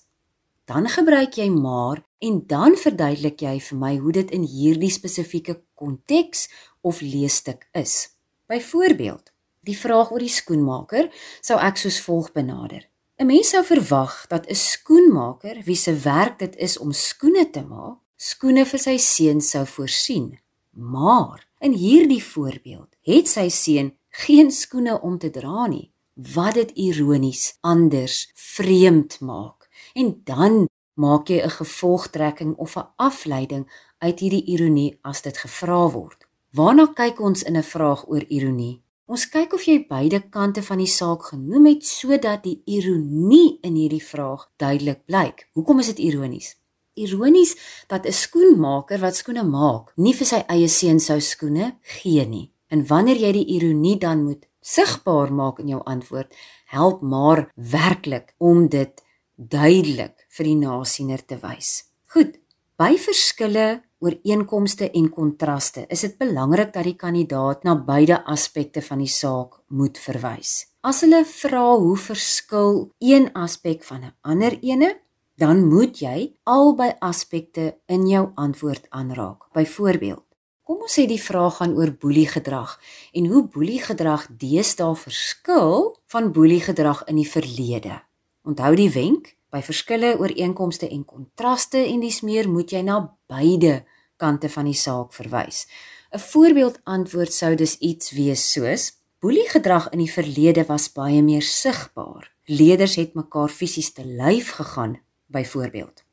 Dan 0.64 0.88
gebruik 0.88 1.35
jy 1.35 1.49
maar 1.49 2.04
en 2.21 2.43
dan 2.47 2.77
verduidelik 2.77 3.41
jy 3.41 3.57
vir 3.65 3.79
my 3.81 3.97
hoe 3.99 4.12
dit 4.12 4.31
in 4.37 4.45
hierdie 4.45 4.93
spesifieke 4.93 5.57
konteks 5.75 6.49
of 6.85 7.00
leesstuk 7.00 7.67
is. 7.73 8.12
Byvoorbeeld, 8.50 9.33
die 9.65 9.77
vraag 9.77 10.12
oor 10.12 10.23
die 10.25 10.33
skoenmaker 10.33 11.09
sou 11.41 11.59
ek 11.61 11.81
soos 11.81 12.00
volg 12.05 12.33
benader. 12.37 12.87
'n 13.21 13.27
Mens 13.29 13.53
sou 13.53 13.61
verwag 13.65 14.27
dat 14.29 14.49
'n 14.49 14.55
skoenmaker 14.55 15.62
wie 15.65 15.77
se 15.77 15.93
werk 15.93 16.39
dit 16.39 16.57
is 16.57 16.79
om 16.79 16.93
skoene 16.93 17.50
te 17.50 17.62
maak, 17.62 17.99
skoene 18.17 18.65
vir 18.65 18.81
sy 18.81 18.97
seun 18.97 19.41
sou 19.41 19.67
voorsien. 19.67 20.39
Maar 20.73 21.47
in 21.61 21.73
hierdie 21.73 22.25
voorbeeld 22.25 22.97
het 23.00 23.29
sy 23.29 23.49
seun 23.49 23.93
geen 24.09 24.50
skoene 24.50 25.00
om 25.00 25.19
te 25.19 25.31
dra 25.31 25.67
nie, 25.67 25.93
wat 26.15 26.55
dit 26.55 26.71
ironies 26.71 27.59
anders 27.61 28.31
vreemd 28.35 29.21
maak. 29.21 29.69
En 29.95 30.21
dan 30.25 30.70
maak 31.04 31.28
jy 31.28 31.38
'n 31.42 31.57
gevolgtrekking 31.61 32.52
of 32.64 32.76
'n 32.76 32.88
afleiding 32.97 33.64
uit 33.99 34.19
hierdie 34.21 34.45
ironie 34.54 34.99
as 35.02 35.23
dit 35.23 35.37
gevra 35.38 35.90
word. 35.90 36.26
Waarna 36.52 36.87
kyk 37.00 37.21
ons 37.21 37.42
in 37.42 37.57
'n 37.57 37.62
vraag 37.62 38.09
oor 38.09 38.25
ironie? 38.28 38.83
Ons 39.07 39.28
kyk 39.28 39.52
of 39.52 39.64
jy 39.66 39.87
beide 39.88 40.21
kante 40.30 40.62
van 40.62 40.78
die 40.78 40.87
saak 40.87 41.23
genoem 41.33 41.66
het 41.66 41.87
sodat 41.87 42.45
die 42.45 42.62
ironie 42.64 43.59
in 43.66 43.75
hierdie 43.75 44.04
vraag 44.04 44.49
duidelik 44.57 45.00
blyk. 45.07 45.49
Hoekom 45.52 45.78
is 45.78 45.87
dit 45.87 45.99
ironies? 45.99 46.57
Ironies 46.95 47.57
dat 47.88 48.07
'n 48.07 48.12
skoenmaker 48.12 49.00
wat 49.00 49.16
skoene 49.16 49.42
maak, 49.42 49.92
nie 49.97 50.14
vir 50.14 50.26
sy 50.26 50.45
eie 50.49 50.69
seun 50.69 51.00
sou 51.00 51.21
skoene 51.21 51.76
gee 51.83 52.26
nie. 52.26 52.52
En 52.69 52.87
wanneer 52.87 53.16
jy 53.16 53.33
die 53.33 53.47
ironie 53.47 53.99
dan 53.99 54.25
moet 54.25 54.47
sigbaar 54.61 55.33
maak 55.33 55.59
in 55.59 55.69
jou 55.69 55.83
antwoord, 55.85 56.35
help 56.66 57.02
maar 57.02 57.50
werklik 57.54 58.35
om 58.38 58.69
dit 58.69 59.02
duidelik 59.41 60.27
vir 60.37 60.49
die 60.51 60.59
nasiener 60.61 61.23
te 61.25 61.39
wys. 61.41 61.87
Goed, 62.13 62.37
by 62.77 62.93
verskille, 63.01 63.81
ooreenkomste 64.01 64.89
en 64.97 65.11
kontraste 65.13 65.87
is 65.93 66.05
dit 66.05 66.17
belangrik 66.21 66.73
dat 66.75 66.87
die 66.89 66.97
kandidaat 66.97 67.65
na 67.65 67.75
beide 67.77 68.21
aspekte 68.29 68.83
van 68.85 69.01
die 69.01 69.13
saak 69.13 69.61
moet 69.69 70.01
verwys. 70.01 70.71
As 70.81 71.03
hulle 71.05 71.25
vra 71.29 71.67
hoe 71.77 71.97
verskil 72.01 72.89
een 73.01 73.29
aspek 73.37 73.85
van 73.85 74.05
'n 74.05 74.15
ander 74.23 74.59
ene, 74.63 74.97
dan 75.37 75.65
moet 75.69 76.01
jy 76.01 76.33
albei 76.45 76.93
aspekte 77.01 77.77
in 77.87 78.09
jou 78.09 78.31
antwoord 78.35 78.87
aanraak. 78.91 79.53
Byvoorbeeld, 79.53 80.25
Kom 80.71 80.85
ons 80.87 80.93
sê 80.95 81.03
die 81.11 81.19
vraag 81.19 81.57
gaan 81.57 81.73
oor 81.75 81.91
boeliegedrag 81.91 82.79
en 83.13 83.27
hoe 83.27 83.43
boeliegedrag 83.43 84.29
deesdae 84.39 84.95
verskil 84.95 85.99
van 86.07 86.33
boeliegedrag 86.33 87.03
in 87.11 87.17
die 87.17 87.27
verlede. 87.27 88.10
Onthou 88.43 88.75
die 88.75 88.91
wenk, 88.91 89.35
by 89.53 89.61
verskille, 89.61 90.15
ooreenkomste 90.19 90.89
en 90.89 91.05
kontraste 91.05 91.81
en 91.83 92.01
dis 92.01 92.21
meer 92.25 92.49
moet 92.49 92.73
jy 92.73 92.81
na 92.87 93.03
beide 93.29 93.83
kante 94.21 94.49
van 94.49 94.69
die 94.69 94.77
saak 94.77 95.13
verwys. 95.13 95.67
'n 96.13 96.19
Voorbeeld 96.19 96.81
antwoord 96.85 97.33
sou 97.33 97.55
dus 97.55 97.79
iets 97.79 98.11
wees 98.11 98.53
soos: 98.53 98.93
Boeliegedrag 99.21 99.91
in 99.93 99.99
die 99.99 100.13
verlede 100.13 100.65
was 100.65 100.93
baie 100.93 101.23
meer 101.23 101.43
sigbaar. 101.43 102.33
Leerders 102.45 102.95
het 102.97 103.15
mekaar 103.15 103.49
fisies 103.49 103.93
te 103.93 104.05
lyf 104.05 104.51
gegaan, 104.51 105.01
byvoorbeeld. 105.27 106.05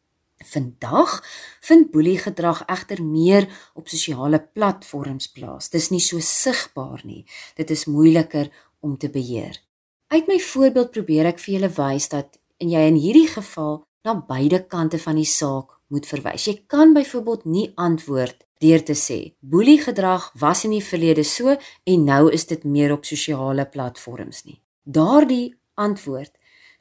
Vandag 0.45 1.23
vind 1.61 1.91
boeliegedrag 1.91 2.65
egter 2.65 3.03
meer 3.03 3.47
op 3.73 3.87
sosiale 3.87 4.39
platforms 4.53 5.31
plaas. 5.31 5.69
Dis 5.69 5.89
nie 5.89 6.03
so 6.03 6.19
sigbaar 6.19 7.01
nie. 7.03 7.25
Dit 7.55 7.69
is 7.69 7.85
moeiliker 7.85 8.51
om 8.79 8.97
te 8.97 9.09
beheer. 9.09 9.66
Uit 10.07 10.27
my 10.27 10.37
voorbeeld 10.39 10.91
probeer 10.95 11.27
ek 11.27 11.41
vir 11.43 11.57
julle 11.57 11.69
wys 11.75 12.05
dat 12.07 12.37
en 12.63 12.69
jy 12.71 12.83
in 12.87 12.95
hierdie 12.95 13.27
geval 13.27 13.81
na 14.07 14.13
beide 14.29 14.61
kante 14.71 14.99
van 15.03 15.17
die 15.19 15.27
saak 15.27 15.73
moet 15.91 16.07
verwys. 16.07 16.45
Jy 16.47 16.61
kan 16.71 16.93
byvoorbeeld 16.95 17.43
nie 17.43 17.65
antwoord 17.75 18.45
deur 18.63 18.85
te 18.87 18.95
sê 18.95 19.17
boeliegedrag 19.43 20.29
was 20.39 20.63
in 20.63 20.77
die 20.77 20.85
verlede 20.85 21.27
so 21.27 21.51
en 21.51 22.07
nou 22.07 22.31
is 22.31 22.47
dit 22.47 22.63
meer 22.63 22.95
op 22.95 23.03
sosiale 23.03 23.67
platforms 23.67 24.45
nie. 24.47 24.61
Daardie 24.87 25.51
antwoord 25.75 26.31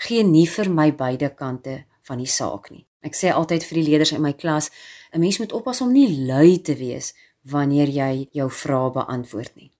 gee 0.06 0.22
nie 0.22 0.46
vir 0.46 0.70
my 0.70 0.92
beide 0.94 1.34
kante 1.34 1.80
van 2.06 2.22
die 2.22 2.30
saak 2.30 2.70
nie. 2.70 2.86
Ek 3.02 3.18
sê 3.18 3.34
altyd 3.34 3.66
vir 3.66 3.80
die 3.80 3.88
leerders 3.90 4.14
in 4.14 4.22
my 4.22 4.36
klas, 4.38 4.70
'n 5.12 5.20
mens 5.20 5.38
moet 5.42 5.52
oppas 5.52 5.80
om 5.80 5.92
nie 5.92 6.26
lui 6.30 6.62
te 6.62 6.78
wees 6.78 7.12
wanneer 7.42 7.88
jy 7.90 8.28
jou 8.32 8.50
vrae 8.50 8.90
beantwoord 8.90 9.56
nie. 9.56 9.75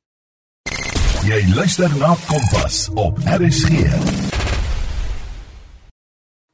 Jy 1.27 1.41
luister 1.57 1.91
na 1.99 2.13
Kompas 2.29 2.85
op 2.95 3.17
RSG. 3.27 3.89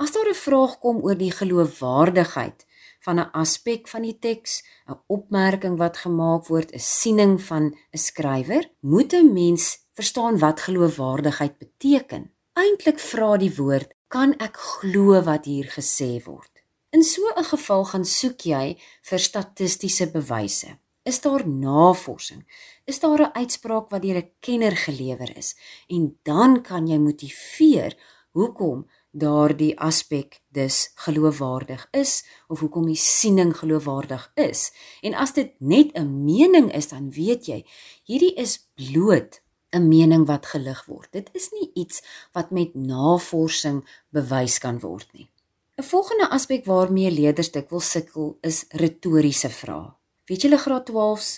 As 0.01 0.13
daar 0.17 0.31
'n 0.33 0.39
vraag 0.45 0.79
kom 0.79 0.97
oor 1.05 1.17
die 1.17 1.31
geloofwaardigheid 1.31 2.65
van 3.05 3.21
'n 3.21 3.31
aspek 3.33 3.89
van 3.89 4.03
die 4.03 4.19
teks, 4.19 4.63
'n 4.89 4.97
opmerking 5.07 5.77
wat 5.77 5.97
gemaak 5.97 6.47
word, 6.47 6.73
'n 6.73 6.79
siening 6.79 7.43
van 7.43 7.65
'n 7.93 7.99
skrywer, 7.99 8.71
moet 8.81 9.13
'n 9.13 9.33
mens 9.33 9.79
verstaan 9.93 10.39
wat 10.39 10.61
geloofwaardigheid 10.61 11.59
beteken. 11.59 12.31
Eintlik 12.53 13.01
vra 13.01 13.37
die 13.37 13.55
woord, 13.57 13.93
kan 14.09 14.35
ek 14.39 14.57
glo 14.57 15.23
wat 15.23 15.45
hier 15.45 15.69
gesê 15.79 16.25
word? 16.25 16.53
In 16.91 17.03
so 17.03 17.23
'n 17.37 17.45
geval 17.45 17.85
gaan 17.85 18.05
soek 18.05 18.41
jy 18.41 18.79
vir 19.03 19.19
statistiese 19.19 20.11
bewyse. 20.11 20.82
Is 21.03 21.21
daar 21.21 21.49
navorsing? 21.49 22.47
Is 22.85 23.01
daar 23.01 23.21
'n 23.21 23.35
uitspraak 23.35 23.89
wat 23.89 24.03
deur 24.03 24.17
'n 24.17 24.33
kenner 24.41 24.77
gelewer 24.77 25.37
is? 25.37 25.57
En 25.87 26.19
dan 26.23 26.63
kan 26.63 26.87
jy 26.87 26.99
motiveer 26.99 27.99
hoekom 28.31 28.87
daardie 29.11 29.79
aspek 29.79 30.41
dus 30.49 30.93
geloofwaardig 30.95 31.89
is 31.91 32.25
of 32.49 32.61
hoekom 32.61 32.87
die 32.87 32.97
siening 32.97 33.57
geloofwaardig 33.57 34.31
is. 34.35 34.73
En 35.01 35.15
as 35.15 35.33
dit 35.33 35.53
net 35.59 35.93
'n 35.93 36.25
mening 36.25 36.73
is, 36.73 36.89
dan 36.89 37.11
weet 37.11 37.47
jy, 37.47 37.67
hierdie 38.05 38.35
is 38.35 38.69
bloot 38.75 39.43
'n 39.71 39.89
mening 39.89 40.27
wat 40.27 40.47
gelig 40.47 40.85
word. 40.85 41.13
Dit 41.13 41.29
is 41.33 41.51
nie 41.51 41.71
iets 41.75 42.03
wat 42.33 42.51
met 42.51 42.75
navorsing 42.75 43.89
bewys 44.09 44.59
kan 44.59 44.79
word 44.79 45.09
nie. 45.13 45.29
'n 45.77 45.83
Volgende 45.83 46.29
aspek 46.29 46.65
waarmee 46.65 47.11
leerders 47.11 47.51
dikwels 47.51 47.91
sukkel 47.91 48.39
is 48.41 48.65
retoriese 48.69 49.49
vrae. 49.49 50.02
Weet 50.25 50.43
julle 50.47 50.59
graad 50.59 50.87
12s 50.91 51.31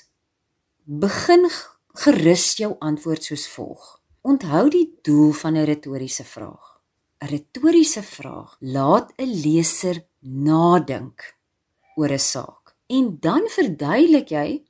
begin 0.85 1.49
gerus 2.05 2.51
jou 2.61 2.75
antwoord 2.79 3.25
soos 3.25 3.47
volg. 3.49 3.85
Onthou 4.21 4.69
die 4.69 4.99
doel 5.03 5.33
van 5.33 5.57
'n 5.57 5.65
retoriese 5.65 6.25
vraag. 6.25 6.81
'n 7.21 7.27
Retoriese 7.27 8.03
vraag 8.03 8.57
laat 8.61 9.13
'n 9.17 9.33
leser 9.45 10.05
nadink 10.21 11.37
oor 11.97 12.13
'n 12.13 12.19
saak 12.19 12.77
en 12.87 13.17
dan 13.21 13.49
verduidelik 13.49 14.29
jy 14.29 14.63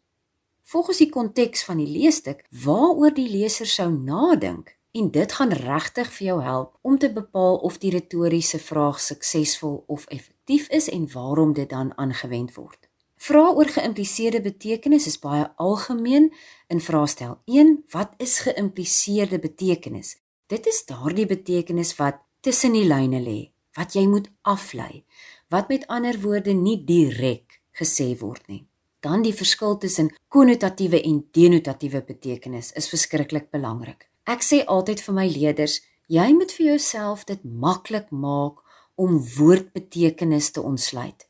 volgens 0.62 0.98
die 0.98 1.10
konteks 1.10 1.64
van 1.64 1.76
die 1.76 1.90
leesstuk 1.98 2.46
waaroor 2.64 3.14
die 3.14 3.28
leser 3.28 3.66
sou 3.66 3.90
nadink 3.90 4.76
en 4.92 5.10
dit 5.10 5.32
gaan 5.32 5.52
regtig 5.52 6.12
vir 6.12 6.26
jou 6.26 6.42
help 6.42 6.78
om 6.82 6.98
te 6.98 7.12
bepaal 7.12 7.56
of 7.56 7.78
die 7.78 7.90
retoriese 7.90 8.58
vraag 8.58 9.00
suksesvol 9.00 9.84
of 9.86 10.06
effektief 10.06 10.68
is 10.68 10.88
en 10.88 11.12
waarom 11.12 11.52
dit 11.52 11.68
dan 11.68 11.96
aangewend 11.96 12.54
word. 12.54 12.83
Vrae 13.24 13.54
oor 13.56 13.70
geïmpliseerde 13.72 14.42
betekenis 14.44 15.06
is 15.08 15.14
baie 15.16 15.46
algemeen 15.64 16.26
in 16.68 16.80
vraestel 16.84 17.38
1. 17.48 17.70
Wat 17.94 18.12
is 18.20 18.34
geïmpliseerde 18.44 19.38
betekenis? 19.40 20.10
Dit 20.52 20.68
is 20.68 20.82
daardie 20.84 21.24
betekenis 21.30 21.94
wat 21.96 22.20
tussen 22.44 22.76
die 22.76 22.84
lyne 22.84 23.22
lê, 23.24 23.38
wat 23.78 23.96
jy 23.96 24.04
moet 24.12 24.28
aflei, 24.42 25.06
wat 25.48 25.72
met 25.72 25.88
ander 25.88 26.20
woorde 26.20 26.52
nie 26.52 26.76
direk 26.84 27.62
gesê 27.80 28.10
word 28.20 28.44
nie. 28.52 28.66
Dan 29.00 29.24
die 29.24 29.32
verskil 29.32 29.78
tussen 29.80 30.12
konnotatiewe 30.28 31.00
en 31.00 31.22
denotatiewe 31.32 32.04
betekenis 32.04 32.74
is 32.76 32.92
verskriklik 32.92 33.48
belangrik. 33.56 34.04
Ek 34.28 34.44
sê 34.44 34.66
altyd 34.68 35.00
vir 35.00 35.22
my 35.22 35.30
leerders, 35.32 35.80
jy 36.12 36.28
moet 36.36 36.52
vir 36.52 36.74
jouself 36.74 37.24
dit 37.24 37.40
maklik 37.44 38.12
maak 38.12 38.60
om 39.00 39.16
woordbetekenis 39.38 40.52
te 40.52 40.60
ontsluit. 40.60 41.24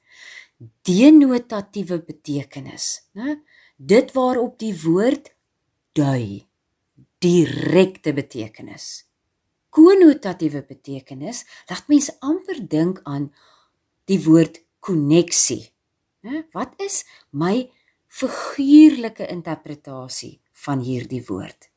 Denotatiewe 0.58 1.99
betekenis, 2.06 3.08
né? 3.18 3.40
Dit 3.76 4.12
waarop 4.14 4.58
die 4.58 4.75
woord 4.84 5.32
dui. 5.96 6.44
Direkte 7.25 8.12
betekenis. 8.14 9.06
Konnotatiewe 9.75 10.62
betekenis 10.68 11.42
laat 11.70 11.88
mense 11.90 12.14
amper 12.23 12.61
dink 12.70 13.00
aan 13.08 13.30
die 14.06 14.20
woord 14.23 14.61
koneksie. 14.84 15.64
Né? 16.25 16.44
Wat 16.52 16.76
is 16.78 17.02
my 17.32 17.64
figuurlike 18.06 19.26
interpretasie 19.32 20.38
van 20.64 20.84
hierdie 20.84 21.25
woord? 21.26 21.70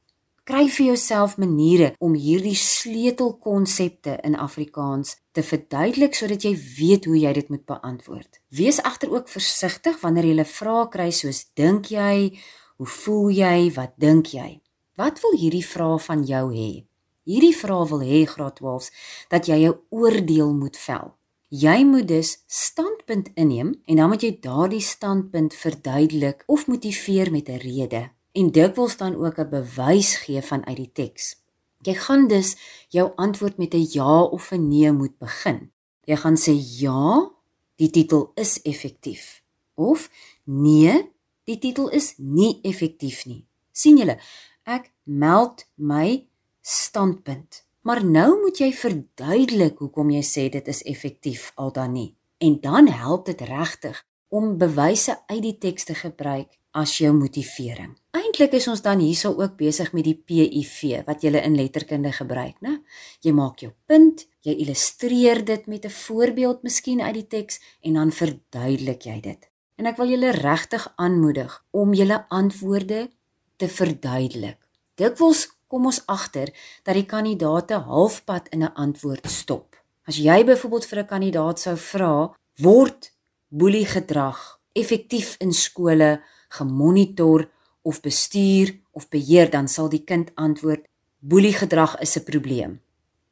Kry 0.47 0.69
vir 0.71 0.93
jouself 0.93 1.35
maniere 1.35 1.89
om 1.99 2.13
hierdie 2.15 2.55
sleutelkonsepte 2.55 4.13
in 4.23 4.37
Afrikaans 4.39 5.17
te 5.35 5.43
verduidelik 5.43 6.15
sodat 6.15 6.45
jy 6.47 6.53
weet 6.77 7.07
hoe 7.09 7.17
jy 7.19 7.33
dit 7.35 7.49
moet 7.51 7.65
beantwoord. 7.67 8.39
Wees 8.55 8.79
egter 8.79 9.11
ook 9.11 9.27
versigtig 9.27 9.99
wanneer 9.99 10.29
jy 10.29 10.39
'n 10.39 10.45
vraag 10.45 10.89
kry 10.95 11.09
soos 11.11 11.45
dink 11.53 11.91
jy, 11.91 12.39
hoe 12.77 12.87
voel 12.87 13.29
jy, 13.29 13.71
wat 13.75 13.93
dink 13.97 14.27
jy? 14.27 14.61
Wat 14.95 15.19
wil 15.21 15.35
hierdie 15.35 15.65
vraag 15.65 16.01
van 16.05 16.23
jou 16.23 16.53
hê? 16.55 16.85
Hierdie 17.25 17.55
vraag 17.55 17.89
wil 17.89 18.01
hê 18.01 18.25
graad 18.25 18.59
12s 18.61 18.91
dat 19.29 19.47
jy 19.47 19.57
jou 19.67 19.75
oordeel 19.89 20.53
moet 20.53 20.77
vel. 20.77 21.15
Jy 21.49 21.83
moet 21.83 22.07
dus 22.07 22.43
standpunt 22.47 23.29
inneem 23.35 23.81
en 23.85 23.95
dan 23.95 24.09
moet 24.09 24.21
jy 24.21 24.37
daardie 24.41 24.81
standpunt 24.81 25.53
verduidelik 25.53 26.43
of 26.47 26.67
motiveer 26.67 27.31
met 27.31 27.49
'n 27.49 27.59
rede 27.59 28.16
en 28.37 28.51
dikwels 28.53 28.97
dan 28.97 29.15
ook 29.15 29.37
'n 29.39 29.49
bewys 29.49 30.15
gee 30.23 30.41
van 30.41 30.65
uit 30.65 30.77
die 30.77 30.91
teks. 30.91 31.35
Jy 31.81 31.93
gaan 31.93 32.27
dus 32.27 32.55
jou 32.89 33.11
antwoord 33.15 33.57
met 33.57 33.73
'n 33.73 33.87
ja 33.89 34.23
of 34.23 34.51
'n 34.51 34.67
nee 34.67 34.91
moet 34.91 35.17
begin. 35.17 35.71
Jy 36.03 36.15
gaan 36.15 36.37
sê 36.37 36.53
ja, 36.79 37.31
die 37.75 37.89
titel 37.89 38.31
is 38.35 38.61
effektief 38.61 39.43
of 39.73 40.09
nee, 40.43 41.11
die 41.43 41.59
titel 41.59 41.89
is 41.89 42.13
nie 42.17 42.59
effektief 42.61 43.25
nie. 43.25 43.45
sien 43.71 43.97
julle, 43.97 44.17
ek 44.63 44.91
meld 45.03 45.67
my 45.75 46.27
standpunt. 46.61 47.65
Maar 47.81 48.05
nou 48.05 48.41
moet 48.41 48.57
jy 48.57 48.73
verduidelik 48.73 49.77
hoekom 49.77 50.09
jy 50.09 50.23
sê 50.25 50.49
dit 50.49 50.67
is 50.67 50.83
effektief 50.83 51.51
al 51.55 51.71
dan 51.71 51.91
nie. 51.91 52.15
En 52.37 52.57
dan 52.61 52.87
help 52.87 53.25
dit 53.25 53.41
regtig 53.41 54.05
om 54.27 54.57
bewyse 54.57 55.15
uit 55.27 55.41
die 55.41 55.57
teks 55.57 55.83
te 55.83 55.95
gebruik 55.95 56.57
as 56.71 56.97
jou 56.97 57.13
motivering. 57.13 57.95
Eintlik 58.37 58.59
is 58.59 58.67
ons 58.69 58.83
dan 58.85 58.99
hierso 59.01 59.31
ook 59.33 59.55
besig 59.57 59.87
met 59.97 60.05
die 60.05 60.13
PIV 60.13 60.99
wat 61.07 61.23
jy 61.25 61.31
in 61.39 61.55
letterkunde 61.57 62.11
gebruik, 62.13 62.59
né? 62.61 62.83
Jy 63.25 63.31
maak 63.33 63.63
jou 63.63 63.71
punt, 63.89 64.27
jy 64.45 64.53
illustreer 64.61 65.41
dit 65.41 65.65
met 65.65 65.85
'n 65.85 65.89
voorbeeld 65.89 66.61
miskien 66.61 67.01
uit 67.01 67.15
die 67.15 67.27
teks 67.27 67.59
en 67.81 67.93
dan 67.93 68.11
verduidelik 68.11 69.01
jy 69.09 69.21
dit. 69.21 69.49
En 69.77 69.87
ek 69.87 69.97
wil 69.97 70.09
julle 70.09 70.31
regtig 70.31 70.93
aanmoedig 70.97 71.65
om 71.71 71.93
julle 71.93 72.25
antwoorde 72.29 73.09
te 73.57 73.67
verduidelik. 73.67 74.59
Dikwels 74.95 75.49
kom 75.67 75.85
ons 75.85 76.05
agter 76.05 76.53
dat 76.83 76.93
die 76.93 77.05
kandidaate 77.05 77.89
halfpad 77.89 78.49
in 78.49 78.63
'n 78.63 78.73
antwoord 78.75 79.27
stop. 79.27 79.75
As 80.05 80.17
jy 80.17 80.45
byvoorbeeld 80.45 80.85
vir 80.85 80.99
'n 80.99 81.07
kandidaat 81.07 81.59
sou 81.59 81.75
vra, 81.75 82.35
word 82.61 83.11
boelie 83.49 83.85
gedrag 83.85 84.59
effektief 84.73 85.37
in 85.39 85.53
skole 85.53 86.21
gemonitor 86.49 87.49
of 87.87 88.01
bestuur 88.03 88.75
of 88.91 89.07
beheer, 89.09 89.47
dan 89.49 89.67
sal 89.71 89.87
die 89.89 90.03
kind 90.03 90.31
antwoord: 90.35 90.83
Boelie 91.19 91.55
gedrag 91.55 91.95
is 92.03 92.17
'n 92.17 92.23
probleem. 92.23 92.81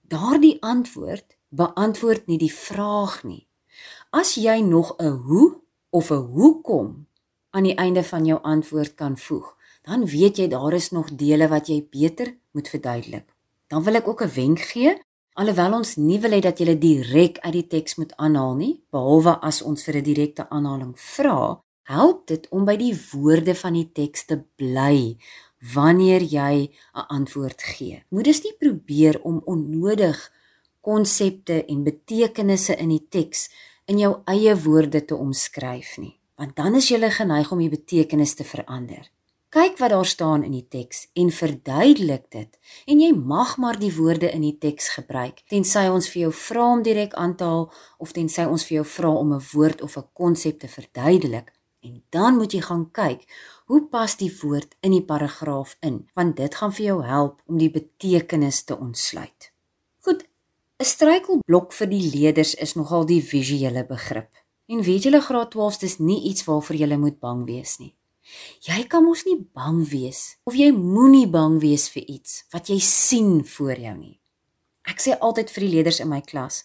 Daardie 0.07 0.57
antwoord 0.61 1.35
beantwoord 1.49 2.27
nie 2.27 2.37
die 2.37 2.53
vraag 2.53 3.23
nie. 3.23 3.47
As 4.09 4.35
jy 4.35 4.59
nog 4.61 4.95
'n 4.97 5.17
hoe 5.27 5.61
of 5.89 6.11
'n 6.11 6.27
hoekom 6.35 7.07
aan 7.49 7.63
die 7.63 7.75
einde 7.75 8.03
van 8.03 8.25
jou 8.25 8.39
antwoord 8.41 8.93
kan 8.95 9.17
voeg, 9.17 9.55
dan 9.83 10.05
weet 10.05 10.37
jy 10.37 10.47
daar 10.47 10.73
is 10.73 10.91
nog 10.91 11.15
dele 11.15 11.47
wat 11.47 11.67
jy 11.67 11.87
beter 11.91 12.37
moet 12.51 12.67
verduidelik. 12.67 13.33
Dan 13.67 13.83
wil 13.83 13.95
ek 13.95 14.07
ook 14.07 14.21
'n 14.21 14.33
wenk 14.35 14.59
gee, 14.59 15.01
alhoewel 15.33 15.73
ons 15.73 15.95
nie 15.95 16.19
wil 16.19 16.31
hê 16.31 16.39
dat 16.39 16.59
jy 16.59 16.77
direk 16.77 17.39
uit 17.39 17.53
die 17.53 17.67
teks 17.67 17.95
moet 17.95 18.15
aanhaal 18.15 18.55
nie, 18.55 18.83
behalwe 18.89 19.39
as 19.41 19.61
ons 19.61 19.83
vir 19.83 19.95
'n 19.95 20.03
direkte 20.03 20.49
aanhaling 20.49 20.93
vra, 20.99 21.64
help 21.89 22.27
dit 22.27 22.47
om 22.49 22.65
by 22.65 22.75
die 22.81 22.93
woorde 23.11 23.55
van 23.55 23.77
die 23.77 23.87
teks 23.93 24.25
te 24.29 24.39
bly 24.57 25.17
wanneer 25.73 26.21
jy 26.21 26.69
'n 26.93 27.07
antwoord 27.17 27.61
gee. 27.61 28.03
Moet 28.09 28.23
dus 28.23 28.43
nie 28.43 28.55
probeer 28.59 29.21
om 29.21 29.41
onnodig 29.45 30.31
konsepte 30.81 31.65
en 31.65 31.83
betekenisse 31.83 32.75
in 32.75 32.89
die 32.89 33.05
teks 33.09 33.49
in 33.85 33.97
jou 33.97 34.21
eie 34.25 34.55
woorde 34.55 35.05
te 35.05 35.15
omskryf 35.15 35.97
nie, 35.97 36.19
want 36.35 36.55
dan 36.55 36.75
is 36.75 36.89
jy 36.89 37.09
geneig 37.09 37.51
om 37.51 37.59
die 37.59 37.69
betekenis 37.69 38.33
te 38.33 38.43
verander. 38.43 39.09
Kyk 39.55 39.77
wat 39.79 39.89
daar 39.89 40.05
staan 40.05 40.43
in 40.43 40.51
die 40.51 40.65
teks 40.67 41.05
en 41.13 41.29
verduidelik 41.31 42.25
dit. 42.29 42.57
En 42.91 42.99
jy 42.99 43.13
mag 43.15 43.53
maar 43.57 43.77
die 43.79 43.93
woorde 43.95 44.27
in 44.31 44.41
die 44.41 44.57
teks 44.59 44.89
gebruik 44.97 45.45
tensy 45.47 45.85
ons 45.87 46.09
vir 46.11 46.25
jou 46.25 46.31
vra 46.33 46.65
om 46.73 46.81
direk 46.83 47.13
aan 47.13 47.37
te 47.39 47.47
haal 47.47 47.69
of 47.97 48.11
tensy 48.11 48.43
ons 48.43 48.65
vir 48.67 48.81
jou 48.81 48.85
vra 48.97 49.13
om 49.15 49.31
'n 49.33 49.45
woord 49.53 49.81
of 49.81 49.97
'n 49.97 50.09
konsep 50.13 50.59
te 50.59 50.67
verduidelik. 50.67 51.54
En 51.85 52.03
dan 52.09 52.39
moet 52.39 52.53
jy 52.53 52.61
gaan 52.65 52.87
kyk, 52.91 53.25
hoe 53.69 53.81
pas 53.91 54.15
die 54.17 54.31
woord 54.41 54.75
in 54.81 54.95
die 54.95 55.03
paragraaf 55.05 55.75
in, 55.85 56.05
want 56.17 56.37
dit 56.37 56.55
gaan 56.55 56.73
vir 56.73 56.85
jou 56.85 57.01
help 57.05 57.41
om 57.45 57.59
die 57.61 57.69
betekenis 57.69 58.63
te 58.65 58.77
ontsluit. 58.77 59.51
Goed, 60.05 60.25
'n 60.81 60.85
struikelblok 60.85 61.73
vir 61.73 61.87
die 61.87 62.05
leerders 62.15 62.55
is 62.55 62.75
nogal 62.75 63.05
die 63.05 63.21
visuele 63.21 63.85
begrip. 63.85 64.31
En 64.67 64.81
weet 64.81 65.03
julle 65.03 65.21
graad 65.21 65.53
12s 65.53 65.79
dis 65.79 65.97
nie 65.99 66.21
iets 66.29 66.43
waarvoor 66.45 66.75
jy 66.75 66.97
moet 66.97 67.19
bang 67.19 67.45
wees 67.45 67.77
nie. 67.77 67.95
Jy 68.65 68.83
kan 68.89 69.03
mos 69.05 69.23
nie 69.25 69.37
bang 69.53 69.83
wees 69.89 70.37
of 70.49 70.55
jy 70.57 70.71
moenie 70.73 71.27
bang 71.29 71.59
wees 71.61 71.89
vir 71.93 72.03
iets 72.09 72.45
wat 72.53 72.69
jy 72.69 72.79
sien 72.79 73.45
voor 73.45 73.77
jou 73.77 73.97
nie. 73.97 74.19
Ek 74.89 75.01
sê 75.01 75.17
altyd 75.17 75.51
vir 75.53 75.65
die 75.65 75.73
leerders 75.75 75.99
in 76.01 76.09
my 76.09 76.21
klas, 76.21 76.63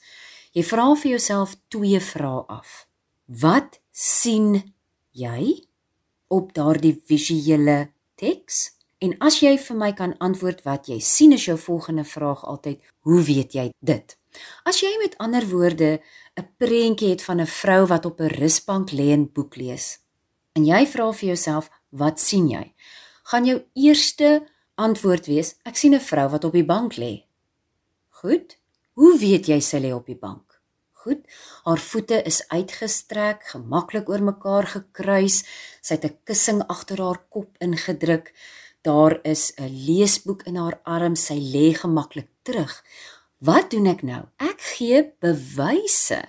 jy 0.56 0.64
vra 0.64 0.94
vir 0.96 1.10
jouself 1.16 1.56
twee 1.68 2.00
vrae 2.00 2.44
af. 2.48 2.86
Wat 3.26 3.80
sien 3.92 4.74
jy 5.12 5.66
op 6.28 6.54
daardie 6.54 6.94
visuele 7.06 7.90
teks? 8.14 8.70
En 9.00 9.14
as 9.20 9.40
jy 9.40 9.56
vir 9.58 9.76
my 9.76 9.92
kan 9.96 10.14
antwoord 10.20 10.62
wat 10.64 10.88
jy 10.88 11.00
sien 11.00 11.32
is 11.32 11.46
jou 11.48 11.56
volgende 11.58 12.04
vraag 12.04 12.44
altyd, 12.44 12.82
hoe 13.08 13.22
weet 13.22 13.54
jy 13.54 13.70
dit? 13.80 14.16
As 14.64 14.82
jy 14.84 14.90
met 15.00 15.16
ander 15.18 15.46
woorde 15.48 16.00
'n 16.36 16.48
prentjie 16.58 17.10
het 17.10 17.22
van 17.22 17.40
'n 17.40 17.46
vrou 17.46 17.86
wat 17.86 18.04
op 18.06 18.20
'n 18.20 18.34
rusbank 18.40 18.90
lê 18.92 19.10
en 19.12 19.32
boek 19.32 19.56
lees 19.56 19.98
en 20.56 20.64
jy 20.64 20.86
vra 20.86 21.12
vir 21.12 21.28
jouself, 21.32 21.70
wat 21.90 22.20
sien 22.20 22.48
jy? 22.48 22.64
Gaan 23.30 23.46
jou 23.46 23.58
eerste 23.74 24.46
antwoord 24.74 25.26
wees, 25.26 25.54
ek 25.64 25.76
sien 25.76 25.94
'n 25.94 26.00
vrou 26.00 26.28
wat 26.28 26.44
op 26.44 26.52
die 26.52 26.64
bank 26.64 26.96
lê. 26.96 27.24
Goed. 28.08 28.56
Hoe 28.94 29.18
weet 29.18 29.46
jy 29.46 29.60
sy 29.60 29.78
lê 29.78 29.92
op 29.94 30.06
die 30.06 30.18
bank? 30.18 30.49
Goed. 31.00 31.20
Haar 31.64 31.80
voete 31.80 32.22
is 32.28 32.42
uitgestrek, 32.52 33.46
gemaklik 33.54 34.08
oor 34.12 34.20
mekaar 34.20 34.66
gekruis. 34.68 35.44
Sy 35.80 35.94
het 35.96 36.04
'n 36.04 36.18
kussing 36.28 36.60
agter 36.68 37.00
haar 37.00 37.20
kop 37.28 37.56
ingedruk. 37.58 38.34
Daar 38.82 39.20
is 39.24 39.52
'n 39.56 39.72
leesboek 39.86 40.42
in 40.42 40.56
haar 40.56 40.80
arm. 40.84 41.16
Sy 41.16 41.38
lê 41.54 41.72
gemaklik 41.72 42.28
terug. 42.42 42.84
Wat 43.38 43.70
doen 43.70 43.86
ek 43.86 44.02
nou? 44.02 44.22
Ek 44.36 44.60
gee 44.60 45.14
bewyse 45.20 46.20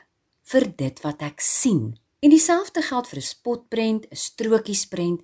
vir 0.42 0.76
dit 0.76 1.02
wat 1.02 1.22
ek 1.22 1.40
sien. 1.40 2.00
En 2.20 2.30
dieselfde 2.30 2.82
geld 2.82 3.08
vir 3.08 3.18
'n 3.18 3.22
spotprent, 3.22 4.06
'n 4.08 4.16
strokiesprent 4.16 5.22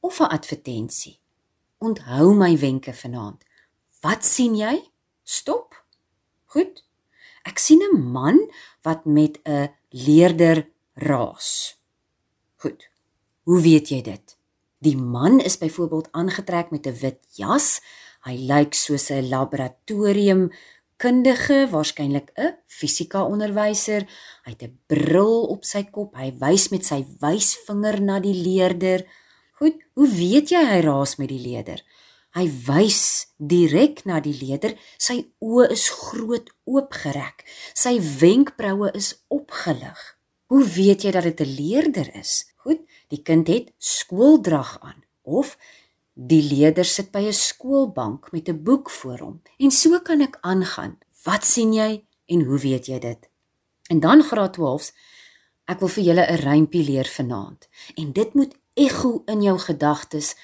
of 0.00 0.20
'n 0.20 0.30
advertensie. 0.30 1.20
Onthou 1.78 2.34
my 2.34 2.58
wenke 2.58 2.94
vanaand. 2.94 3.44
Wat 4.00 4.24
sien 4.24 4.56
jy? 4.56 4.90
Stop. 5.22 5.84
Goed. 6.44 6.85
Ek 7.46 7.58
sien 7.62 7.82
'n 7.82 8.02
man 8.12 8.38
wat 8.82 9.04
met 9.04 9.38
'n 9.44 9.70
leerder 9.90 10.68
raas. 10.94 11.78
Goed. 12.56 12.88
Hoe 13.42 13.60
weet 13.60 13.88
jy 13.88 14.02
dit? 14.02 14.36
Die 14.78 14.96
man 14.96 15.40
is 15.40 15.58
byvoorbeeld 15.58 16.08
aangetrek 16.10 16.70
met 16.70 16.86
'n 16.86 16.98
wit 17.00 17.20
jas. 17.30 17.80
Hy 18.26 18.36
lyk 18.50 18.74
soos 18.74 19.10
'n 19.10 19.28
laboratorium 19.28 20.50
kundige, 20.96 21.68
waarskynlik 21.70 22.30
'n 22.34 22.56
fisika 22.66 23.24
onderwyser. 23.24 24.02
Hy 24.44 24.50
het 24.50 24.62
'n 24.62 24.78
bril 24.86 25.46
op 25.54 25.64
sy 25.64 25.82
kop. 25.84 26.16
Hy 26.16 26.32
wys 26.38 26.68
met 26.68 26.84
sy 26.84 27.04
wysvinger 27.20 28.02
na 28.02 28.20
die 28.20 28.34
leerder. 28.34 29.06
Goed, 29.52 29.76
hoe 29.94 30.08
weet 30.08 30.48
jy 30.50 30.64
hy 30.64 30.80
raas 30.80 31.16
met 31.16 31.28
die 31.28 31.40
leerder? 31.40 31.82
Hy 32.36 32.50
wys 32.66 33.32
direk 33.40 34.02
na 34.04 34.20
die 34.20 34.34
leerder. 34.36 34.74
Sy 35.00 35.22
oë 35.40 35.70
is 35.72 35.86
groot 35.88 36.50
oopgerek. 36.68 37.46
Sy 37.72 37.96
wenkbroue 38.20 38.90
is 38.98 39.14
opgelig. 39.32 40.02
Hoe 40.52 40.60
weet 40.76 41.06
jy 41.06 41.10
dat 41.16 41.24
dit 41.24 41.40
'n 41.40 41.54
leerder 41.60 42.08
is? 42.14 42.44
Goed, 42.60 42.84
die 43.08 43.22
kind 43.22 43.48
het 43.48 43.72
skooldrag 43.78 44.78
aan 44.80 45.02
of 45.22 45.56
die 46.12 46.42
leerder 46.42 46.84
sit 46.84 47.10
by 47.10 47.24
'n 47.24 47.32
skoolbank 47.32 48.32
met 48.32 48.48
'n 48.48 48.62
boek 48.62 48.90
voor 48.90 49.18
hom. 49.18 49.42
En 49.58 49.70
so 49.70 49.98
kan 50.00 50.20
ek 50.20 50.38
aangaan. 50.40 50.98
Wat 51.24 51.44
sien 51.44 51.72
jy 51.72 52.04
en 52.26 52.40
hoe 52.44 52.58
weet 52.58 52.86
jy 52.86 52.98
dit? 52.98 53.28
En 53.88 54.00
dan 54.00 54.22
graad 54.22 54.56
12s. 54.56 54.92
Ek 55.64 55.80
wil 55.80 55.88
vir 55.88 56.04
julle 56.04 56.26
'n 56.26 56.36
rympie 56.36 56.84
leer 56.84 57.08
vanaand. 57.08 57.68
En 57.94 58.12
dit 58.12 58.34
moet 58.34 58.54
ekho 58.74 59.22
in 59.26 59.42
jou 59.42 59.58
gedagtes 59.58 60.36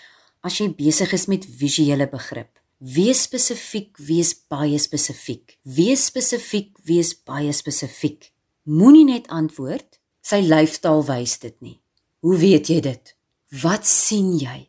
as 0.42 0.58
jy 0.58 0.68
besig 0.74 1.12
is 1.14 1.28
met 1.30 1.46
visuele 1.46 2.08
begrip. 2.10 2.50
Wees 2.82 3.22
spesifiek, 3.28 3.94
wees 4.02 4.34
baie 4.50 4.78
spesifiek. 4.82 5.56
Wees 5.62 6.08
spesifiek, 6.10 6.74
wees 6.86 7.14
baie 7.14 7.52
spesifiek. 7.54 8.32
Moenie 8.66 9.06
net 9.06 9.28
antwoord, 9.30 10.00
sy 10.22 10.40
lyfstaal 10.42 11.04
wys 11.06 11.38
dit 11.42 11.54
nie. 11.62 11.78
Hoe 12.26 12.36
weet 12.38 12.70
jy 12.70 12.80
dit? 12.82 13.14
Wat 13.62 13.86
sien 13.86 14.32
jy? 14.38 14.66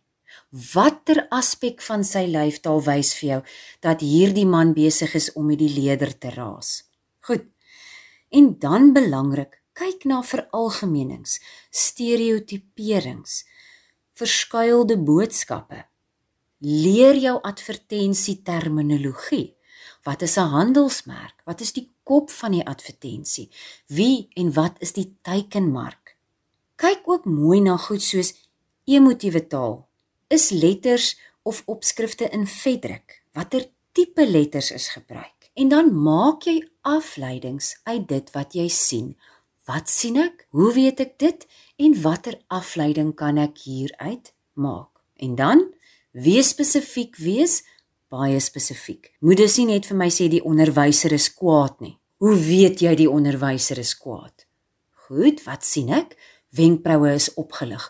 Watter 0.53 1.23
aspek 1.33 1.81
van 1.81 2.03
sy 2.05 2.27
lyfstaal 2.29 2.83
wys 2.85 3.15
vir 3.17 3.27
jou 3.29 3.39
dat 3.81 4.05
hierdie 4.05 4.45
man 4.45 4.75
besig 4.77 5.15
is 5.17 5.31
om 5.33 5.47
met 5.49 5.57
die 5.61 5.71
leder 5.73 6.13
te 6.13 6.29
raas? 6.35 6.83
Goed. 7.25 7.47
En 8.29 8.53
dan 8.61 8.91
belangrik, 8.93 9.57
kyk 9.73 10.05
na 10.05 10.21
veralgemenings, 10.21 11.39
stereotiperings 11.73 13.41
verskuilde 14.23 14.95
boodskappe. 15.03 15.83
Leer 16.63 17.17
jou 17.19 17.35
advertensie 17.43 18.37
terminologie. 18.47 19.55
Wat 20.03 20.21
is 20.21 20.37
'n 20.37 20.51
handelsmerk? 20.55 21.41
Wat 21.45 21.61
is 21.61 21.73
die 21.73 21.89
kop 22.03 22.31
van 22.31 22.51
die 22.51 22.65
advertensie? 22.65 23.49
Wie 23.87 24.27
en 24.33 24.53
wat 24.53 24.75
is 24.79 24.93
die 24.93 25.17
teikenmark? 25.21 26.15
Kyk 26.75 27.01
ook 27.05 27.25
mooi 27.25 27.59
na 27.61 27.77
goed 27.77 28.01
soos 28.01 28.33
emotiewe 28.85 29.47
taal. 29.47 29.87
Is 30.27 30.49
letters 30.49 31.19
of 31.43 31.63
opskrifte 31.65 32.29
in 32.29 32.47
vetdruk? 32.47 33.23
Watter 33.33 33.65
tipe 33.91 34.27
letters 34.27 34.71
is 34.71 34.87
gebruik? 34.87 35.51
En 35.53 35.67
dan 35.67 36.01
maak 36.03 36.43
jy 36.43 36.69
afleidings 36.81 37.79
uit 37.83 38.07
dit 38.07 38.31
wat 38.31 38.53
jy 38.53 38.67
sien. 38.67 39.17
Wat 39.65 39.89
sien 39.89 40.17
ek? 40.19 40.47
Hoe 40.51 40.73
weet 40.73 40.99
ek 40.99 41.19
dit? 41.19 41.47
en 41.75 41.95
watter 42.01 42.37
afleiding 42.47 43.13
kan 43.17 43.37
ek 43.41 43.63
hieruit 43.65 44.33
maak? 44.53 45.01
En 45.15 45.35
dan 45.35 45.63
wees 46.11 46.53
spesifiek, 46.53 47.17
wees 47.17 47.61
baie 48.13 48.39
spesifiek. 48.39 49.11
Moet 49.19 49.41
dus 49.41 49.57
nie 49.57 49.73
net 49.73 49.89
vir 49.89 49.97
my 49.97 50.09
sê 50.13 50.29
die 50.29 50.43
onderwyser 50.45 51.15
is 51.15 51.31
kwaad 51.33 51.79
nie. 51.81 51.97
Hoe 52.23 52.35
weet 52.37 52.83
jy 52.83 52.93
die 52.95 53.09
onderwyser 53.09 53.81
is 53.81 53.95
kwaad? 53.97 54.45
Goed, 55.07 55.41
wat 55.47 55.65
sien 55.67 55.89
ek? 55.93 56.15
Wenkbroue 56.53 57.15
is 57.17 57.31
opgelig, 57.41 57.87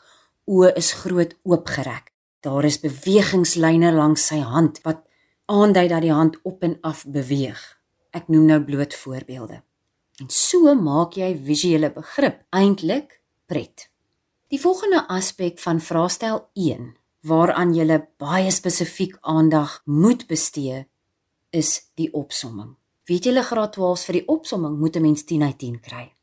oë 0.48 0.72
is 0.80 0.94
groot 1.04 1.36
oopgerek. 1.44 2.14
Daar 2.44 2.66
is 2.68 2.80
bewegingslyne 2.80 3.92
langs 3.96 4.24
sy 4.32 4.40
hand 4.40 4.80
wat 4.88 5.04
aandui 5.52 5.86
dat 5.92 6.04
die 6.04 6.16
hand 6.16 6.40
op 6.48 6.64
en 6.64 6.78
af 6.82 7.04
beweeg. 7.08 7.60
Ek 8.16 8.32
noem 8.32 8.48
nou 8.48 8.60
bloot 8.64 8.96
voorbeelde. 8.96 9.62
En 10.22 10.30
so 10.30 10.76
maak 10.78 11.16
jy 11.18 11.32
visuele 11.42 11.90
begrip 11.94 12.44
eintlik 12.54 13.22
pret. 13.50 13.90
Die 14.54 14.60
volgende 14.62 15.08
aspek 15.10 15.58
van 15.60 15.82
vraestel 15.82 16.44
1 16.54 16.92
waaraan 17.26 17.74
jy 17.74 17.98
baie 18.22 18.52
spesifiek 18.52 19.18
aandag 19.22 19.82
moet 19.86 20.28
bestee 20.28 20.84
is 21.50 21.90
die 21.96 22.12
opsomming. 22.14 22.76
Weet 23.10 23.26
julle 23.26 23.44
graad 23.44 23.74
12 23.74 24.06
vir 24.06 24.14
die 24.20 24.28
opsomming 24.28 24.78
moet 24.80 24.96
'n 24.96 25.02
mens 25.02 25.24
10 25.24 25.44
uit 25.44 25.58
10 25.58 25.80
kry. 25.80 26.14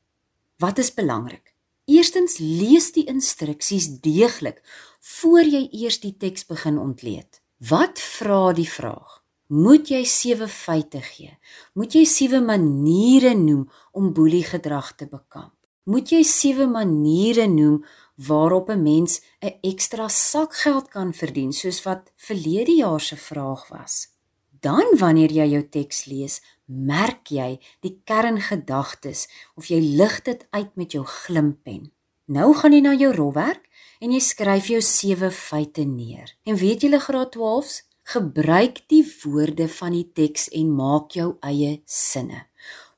Wat 0.58 0.78
is 0.78 0.94
belangrik? 0.94 1.54
Eerstens 1.84 2.38
lees 2.38 2.92
die 2.92 3.04
instruksies 3.04 4.00
deeglik 4.00 4.62
voor 5.00 5.42
jy 5.42 5.68
eers 5.72 6.00
die 6.00 6.16
teks 6.16 6.46
begin 6.46 6.78
ontleed. 6.78 7.40
Wat 7.58 7.98
vra 7.98 8.52
die 8.52 8.68
vraag? 8.68 9.19
Moet 9.50 9.88
jy 9.90 10.04
sewe 10.06 10.46
feite 10.46 11.00
gee? 11.02 11.32
Moet 11.74 11.96
jy 11.98 12.04
sewe 12.06 12.38
maniere 12.38 13.32
noem 13.34 13.64
om 13.98 14.12
boelie 14.14 14.44
gedrag 14.46 14.92
te 14.94 15.08
bekamp? 15.10 15.56
Moet 15.90 16.12
jy 16.14 16.20
sewe 16.22 16.68
maniere 16.70 17.48
noem 17.50 17.80
waarop 18.28 18.70
'n 18.70 18.82
mens 18.82 19.20
'n 19.42 19.58
ekstra 19.66 20.06
sakgeld 20.08 20.88
kan 20.88 21.12
verdien 21.12 21.52
soos 21.52 21.82
wat 21.82 22.12
verlede 22.16 22.76
jaar 22.76 23.00
se 23.00 23.16
vraag 23.16 23.68
was? 23.68 24.08
Dan 24.60 24.86
wanneer 24.98 25.32
jy 25.32 25.46
jou 25.50 25.68
teks 25.68 26.04
lees, 26.04 26.40
merk 26.66 27.26
jy 27.28 27.58
die 27.80 28.00
kerngedagtes 28.04 29.28
of 29.56 29.66
jy 29.66 29.80
lig 29.80 30.22
dit 30.22 30.46
uit 30.50 30.76
met 30.76 30.92
jou 30.92 31.04
glimpen. 31.04 31.92
Nou 32.26 32.54
gaan 32.54 32.72
jy 32.72 32.80
na 32.80 32.94
jou 32.94 33.12
rolwerk 33.14 33.66
en 34.00 34.12
jy 34.12 34.20
skryf 34.20 34.66
jou 34.66 34.80
sewe 34.80 35.30
feite 35.30 35.82
neer. 35.82 36.36
En 36.44 36.56
weet 36.56 36.80
julle 36.80 37.00
graad 37.00 37.34
12s, 37.34 37.89
gebruik 38.10 38.82
die 38.90 39.04
woorde 39.22 39.68
van 39.70 39.94
die 39.94 40.06
teks 40.14 40.48
en 40.58 40.70
maak 40.74 41.14
jou 41.14 41.34
eie 41.46 41.76
sinne. 41.86 42.46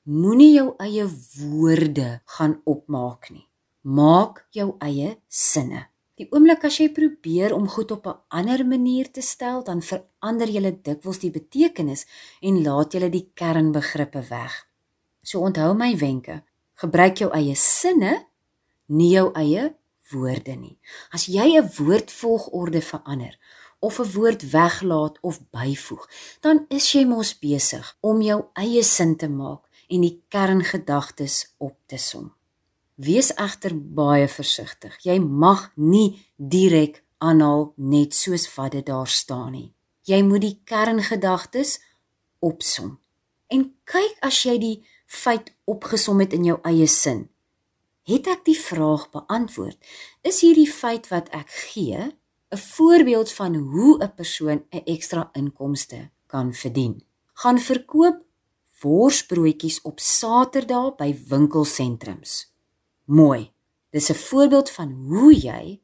Moenie 0.08 0.54
jou 0.54 0.70
eie 0.80 1.04
woorde 1.36 2.22
gaan 2.36 2.60
opmaak 2.64 3.28
nie. 3.30 3.44
Maak 3.82 4.46
jou 4.56 4.72
eie 4.80 5.16
sinne. 5.28 5.88
Die 6.16 6.28
oomblik 6.32 6.64
as 6.64 6.78
jy 6.80 6.88
probeer 6.94 7.52
om 7.52 7.68
goed 7.68 7.92
op 7.92 8.06
'n 8.06 8.20
ander 8.28 8.64
manier 8.66 9.10
te 9.10 9.20
stel, 9.20 9.62
dan 9.64 9.82
verander 9.82 10.48
jy 10.48 10.78
dikwels 10.82 11.18
die 11.18 11.30
betekenis 11.30 12.06
en 12.40 12.62
laat 12.62 12.94
jy 12.94 13.08
die 13.10 13.30
kernbegrippe 13.34 14.22
weg. 14.30 14.66
So 15.22 15.40
onthou 15.40 15.74
my 15.74 15.96
wenke. 15.96 16.42
Gebruik 16.74 17.18
jou 17.18 17.30
eie 17.32 17.54
sinne, 17.54 18.26
nie 18.86 19.12
jou 19.12 19.32
eie 19.34 19.74
woorde 20.10 20.56
nie. 20.56 20.78
As 21.10 21.26
jy 21.26 21.58
'n 21.58 21.70
woordvolgorde 21.76 22.80
verander 22.80 23.38
of 23.82 23.98
'n 23.98 24.12
woord 24.14 24.42
weglaat 24.50 25.18
of 25.20 25.40
byvoeg, 25.50 26.04
dan 26.40 26.64
is 26.68 26.92
jy 26.92 27.04
mos 27.04 27.38
besig 27.38 27.96
om 28.00 28.22
jou 28.22 28.44
eie 28.52 28.82
sin 28.82 29.16
te 29.16 29.28
maak 29.28 29.62
en 29.88 30.00
die 30.00 30.22
kerngedagtes 30.28 31.54
op 31.58 31.76
te 31.86 31.98
som. 31.98 32.32
Wees 32.94 33.34
egter 33.34 33.74
baie 33.74 34.28
versigtig. 34.28 34.98
Jy 35.02 35.18
mag 35.18 35.72
nie 35.74 36.26
direk 36.36 37.02
aanhaal 37.18 37.72
net 37.76 38.14
soos 38.14 38.46
wat 38.54 38.72
dit 38.72 38.86
daar 38.86 39.08
staan 39.08 39.52
nie. 39.52 39.72
Jy 40.02 40.22
moet 40.22 40.40
die 40.40 40.60
kerngedagtes 40.64 41.80
opsom. 42.38 42.98
En 43.48 43.74
kyk 43.84 44.16
as 44.20 44.42
jy 44.42 44.58
die 44.58 44.78
feit 45.06 45.52
opgesom 45.64 46.20
het 46.20 46.32
in 46.32 46.44
jou 46.44 46.58
eie 46.62 46.86
sin. 46.86 47.28
Het 48.02 48.26
ek 48.26 48.44
die 48.44 48.58
vraag 48.58 49.10
beantwoord? 49.10 49.78
Is 50.22 50.40
hierdie 50.40 50.70
feit 50.70 51.08
wat 51.08 51.28
ek 51.30 51.50
gee 51.50 52.10
'n 52.52 52.58
voorbeeld 52.58 53.32
van 53.32 53.54
hoe 53.54 54.04
'n 54.04 54.14
persoon 54.14 54.64
'n 54.70 54.84
ekstra 54.84 55.28
inkomste 55.32 56.10
kan 56.26 56.54
verdien? 56.54 57.04
Gaan 57.32 57.58
verkoop 57.58 58.24
worsbroodjies 58.80 59.80
op 59.82 59.98
Saterdag 60.00 60.96
by 60.96 61.16
winkelsentrums. 61.28 62.52
Mooi. 63.04 63.52
Dis 63.90 64.10
'n 64.10 64.14
voorbeeld 64.14 64.70
van 64.70 64.92
hoe 64.92 65.34
jy 65.34 65.80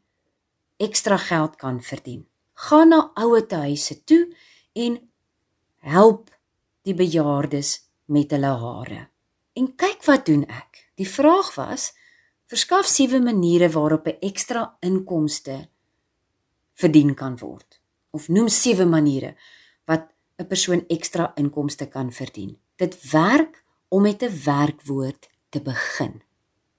ekstra 0.76 1.16
geld 1.16 1.56
kan 1.56 1.82
verdien. 1.82 2.28
Gaan 2.52 2.88
na 2.88 3.10
ouetehuise 3.14 4.04
toe 4.04 4.34
en 4.72 5.10
help 5.76 6.38
die 6.82 6.94
bejaardes 6.94 7.90
met 8.04 8.30
hulle 8.30 8.54
hare. 8.64 9.08
En 9.52 9.74
kyk 9.74 10.04
wat 10.04 10.26
doen 10.26 10.46
ek. 10.46 10.90
Die 10.94 11.08
vraag 11.08 11.54
was: 11.54 11.92
Verskaf 12.46 12.86
sewe 12.86 13.20
maniere 13.20 13.70
waarop 13.70 14.06
'n 14.06 14.16
ekstra 14.20 14.76
inkomste 14.80 15.68
verdien 16.78 17.14
kan 17.18 17.36
word. 17.40 17.80
Of 18.14 18.28
noem 18.32 18.48
sewe 18.48 18.86
maniere 18.86 19.34
wat 19.86 20.08
'n 20.38 20.46
persoon 20.46 20.84
ekstra 20.88 21.32
inkomste 21.36 21.86
kan 21.86 22.12
verdien. 22.12 22.56
Dit 22.76 22.94
werk 23.10 23.64
om 23.88 24.02
met 24.02 24.22
'n 24.22 24.42
werkwoord 24.44 25.28
te 25.50 25.60
begin. 25.60 26.22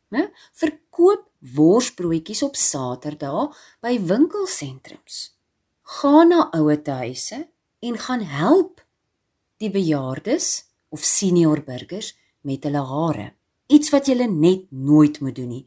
Né? 0.09 0.31
Verkoop 0.53 1.27
worsbroodjies 1.39 2.43
op 2.43 2.55
Saterdag 2.55 3.55
by 3.81 3.99
winkelsentrums. 3.99 5.35
Gaan 5.81 6.27
na 6.27 6.51
ouetehuise 6.51 7.47
en 7.79 7.97
gaan 7.97 8.21
help 8.21 8.85
die 9.57 9.71
bejaardes 9.71 10.65
of 10.89 11.03
senior 11.03 11.63
burgers 11.63 12.17
met 12.41 12.63
hulle 12.63 12.83
hare 12.85 13.33
iets 13.69 13.91
wat 13.93 14.09
jy 14.09 14.25
net 14.25 14.67
nooit 14.73 15.19
moet 15.21 15.37
doen 15.37 15.51
nie. 15.53 15.65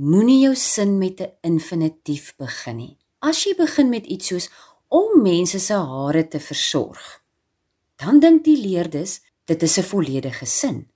Moenie 0.00 0.40
jou 0.42 0.54
sin 0.56 0.98
met 0.98 1.20
'n 1.20 1.32
infinitief 1.42 2.34
begin 2.36 2.76
nie. 2.76 2.96
As 3.24 3.40
jy 3.46 3.54
begin 3.56 3.88
met 3.88 4.04
iets 4.04 4.28
soos 4.28 4.46
om 4.92 5.22
mense 5.24 5.56
se 5.56 5.76
hare 5.80 6.26
te 6.28 6.36
versorg, 6.44 7.00
dan 7.96 8.18
dink 8.20 8.42
die 8.44 8.58
leerdes 8.60 9.22
dit 9.48 9.62
is 9.62 9.78
'n 9.78 9.88
volledige 9.92 10.46
sin. 10.46 10.88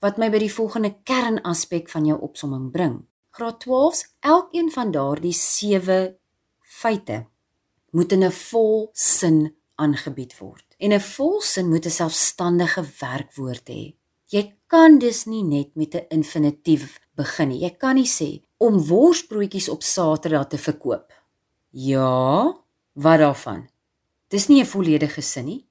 Wat 0.00 0.18
my 0.18 0.28
by 0.30 0.38
die 0.38 0.52
volgende 0.52 0.96
kernaspek 1.04 1.88
van 1.88 2.04
jou 2.04 2.18
opsomming 2.20 2.72
bring. 2.72 3.06
Graad 3.30 3.64
12s, 3.64 4.04
elkeen 4.20 4.70
van 4.70 4.90
daardie 4.90 5.32
7 5.32 6.18
feite 6.60 7.26
moet 7.90 8.12
in 8.12 8.24
'n 8.24 8.32
vol 8.32 8.90
sin 8.92 9.54
aangebied 9.76 10.38
word. 10.38 10.66
En 10.78 10.92
'n 10.92 11.00
volsin 11.00 11.68
moet 11.68 11.86
'n 11.86 11.90
selfstandige 11.90 12.82
werkwoord 13.00 13.68
hê. 13.68 13.94
Jy 14.26 14.56
kan 14.66 14.98
dus 14.98 15.24
nie 15.26 15.44
net 15.44 15.76
met 15.76 15.94
'n 15.94 16.06
infinitief 16.08 17.00
begin 17.14 17.48
nie. 17.48 17.60
Jy 17.60 17.76
kan 17.78 17.94
nie 17.94 18.10
sê 18.20 18.42
om 18.56 18.86
worsbroodjies 18.86 19.68
op 19.68 19.82
Saterdag 19.82 20.48
te 20.48 20.58
verkoop. 20.58 21.12
Ja, 21.78 22.56
wat 22.92 23.18
daarvan? 23.18 23.68
Dis 24.28 24.46
nie 24.48 24.62
'n 24.62 24.66
volledige 24.66 25.20
sin 25.20 25.44
nie. 25.44 25.68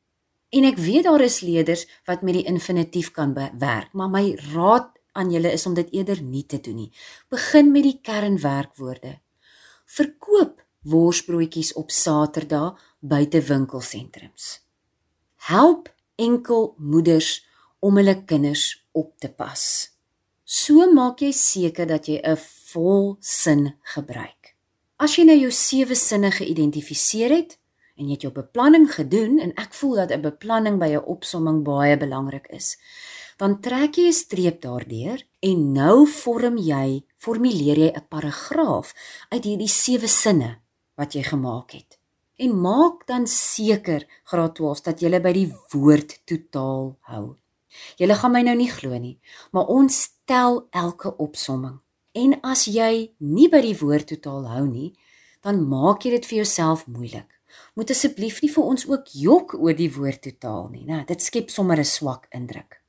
En 0.50 0.64
ek 0.64 0.78
weet 0.78 1.04
daar 1.04 1.22
is 1.22 1.40
leerders 1.40 1.88
wat 2.06 2.22
met 2.22 2.34
die 2.34 2.44
infinitief 2.44 3.12
kan 3.12 3.34
werk, 3.58 3.94
maar 3.94 4.10
my 4.10 4.36
raad 4.54 4.92
aan 5.12 5.32
julle 5.32 5.52
is 5.52 5.66
om 5.66 5.74
dit 5.74 5.92
eerder 5.92 6.22
nie 6.22 6.46
te 6.46 6.60
doen 6.60 6.76
nie. 6.76 6.92
Begin 7.30 7.72
met 7.72 7.84
die 7.84 8.00
kernwerkwoorde. 8.02 9.20
Verkoop 9.86 10.66
worsbroodjies 10.82 11.74
op 11.74 11.92
Saterdag 11.92 12.96
buite 13.00 13.42
winkelsentrums. 13.42 14.62
Help 15.36 15.94
enkel 16.16 16.76
moeders 16.78 17.48
om 17.80 17.96
hulle 17.96 18.24
kinders 18.26 18.88
op 18.92 19.18
te 19.18 19.30
pas. 19.30 19.92
So 20.44 20.94
maak 20.94 21.20
jy 21.20 21.32
seker 21.32 21.88
dat 21.88 22.06
jy 22.06 22.22
'n 22.24 22.38
vol 22.72 23.18
sin 23.20 23.76
gebruik. 23.82 24.35
As 24.96 25.18
jy 25.18 25.26
nou 25.28 25.36
jou 25.36 25.52
sewe 25.52 25.96
sinne 26.00 26.30
geïdentifiseer 26.32 27.34
het 27.36 27.58
en 28.00 28.08
jy 28.08 28.16
het 28.16 28.22
jou 28.24 28.32
beplanning 28.32 28.86
gedoen 28.88 29.42
en 29.44 29.52
ek 29.60 29.74
voel 29.76 29.96
dat 30.00 30.12
'n 30.12 30.22
beplanning 30.24 30.80
by 30.80 30.88
'n 30.96 31.04
opsomming 31.04 31.64
baie 31.64 31.98
belangrik 31.98 32.48
is, 32.48 32.78
dan 33.38 33.60
trek 33.60 33.98
jy 33.98 34.08
'n 34.08 34.14
streep 34.14 34.62
daardeur 34.62 35.20
en 35.42 35.74
nou 35.74 36.08
vorm 36.08 36.58
jy, 36.58 37.04
formuleer 37.18 37.78
jy 37.78 37.92
'n 37.92 38.08
paragraaf 38.08 38.94
uit 39.30 39.44
hierdie 39.44 39.68
sewe 39.68 40.08
sinne 40.08 40.60
wat 40.96 41.14
jy 41.14 41.24
gemaak 41.24 41.72
het. 41.72 42.00
En 42.38 42.62
maak 42.62 43.06
dan 43.08 43.28
seker 43.28 44.08
graad 44.24 44.56
12 44.56 44.82
dat 44.82 45.00
jy 45.02 45.20
by 45.20 45.34
die 45.34 45.54
woord 45.72 46.22
totaal 46.26 46.98
hou. 47.02 47.36
Julle 47.98 48.16
gaan 48.16 48.32
my 48.32 48.42
nou 48.42 48.56
nie 48.56 48.72
glo 48.72 48.98
nie, 48.98 49.20
maar 49.52 49.68
ons 49.68 50.10
tel 50.26 50.68
elke 50.72 51.18
opsomming. 51.18 51.85
En 52.16 52.38
as 52.48 52.64
jy 52.72 53.12
nie 53.20 53.50
by 53.52 53.60
die 53.66 53.76
woord 53.76 54.08
totaal 54.08 54.46
hou 54.48 54.64
nie, 54.68 54.94
dan 55.44 55.66
maak 55.68 56.06
jy 56.06 56.14
dit 56.16 56.28
vir 56.30 56.38
jouself 56.44 56.86
moeilik. 56.88 57.28
Moet 57.76 57.92
asseblief 57.92 58.40
nie 58.44 58.52
vir 58.52 58.64
ons 58.64 58.88
ook 58.88 59.12
jok 59.12 59.56
oor 59.60 59.76
die 59.76 59.92
woord 59.92 60.22
totaal 60.24 60.70
nie, 60.72 60.86
né? 60.88 61.04
Dit 61.08 61.22
skep 61.22 61.50
sommer 61.50 61.78
'n 61.80 61.84
swak 61.84 62.28
indruk. 62.32 62.82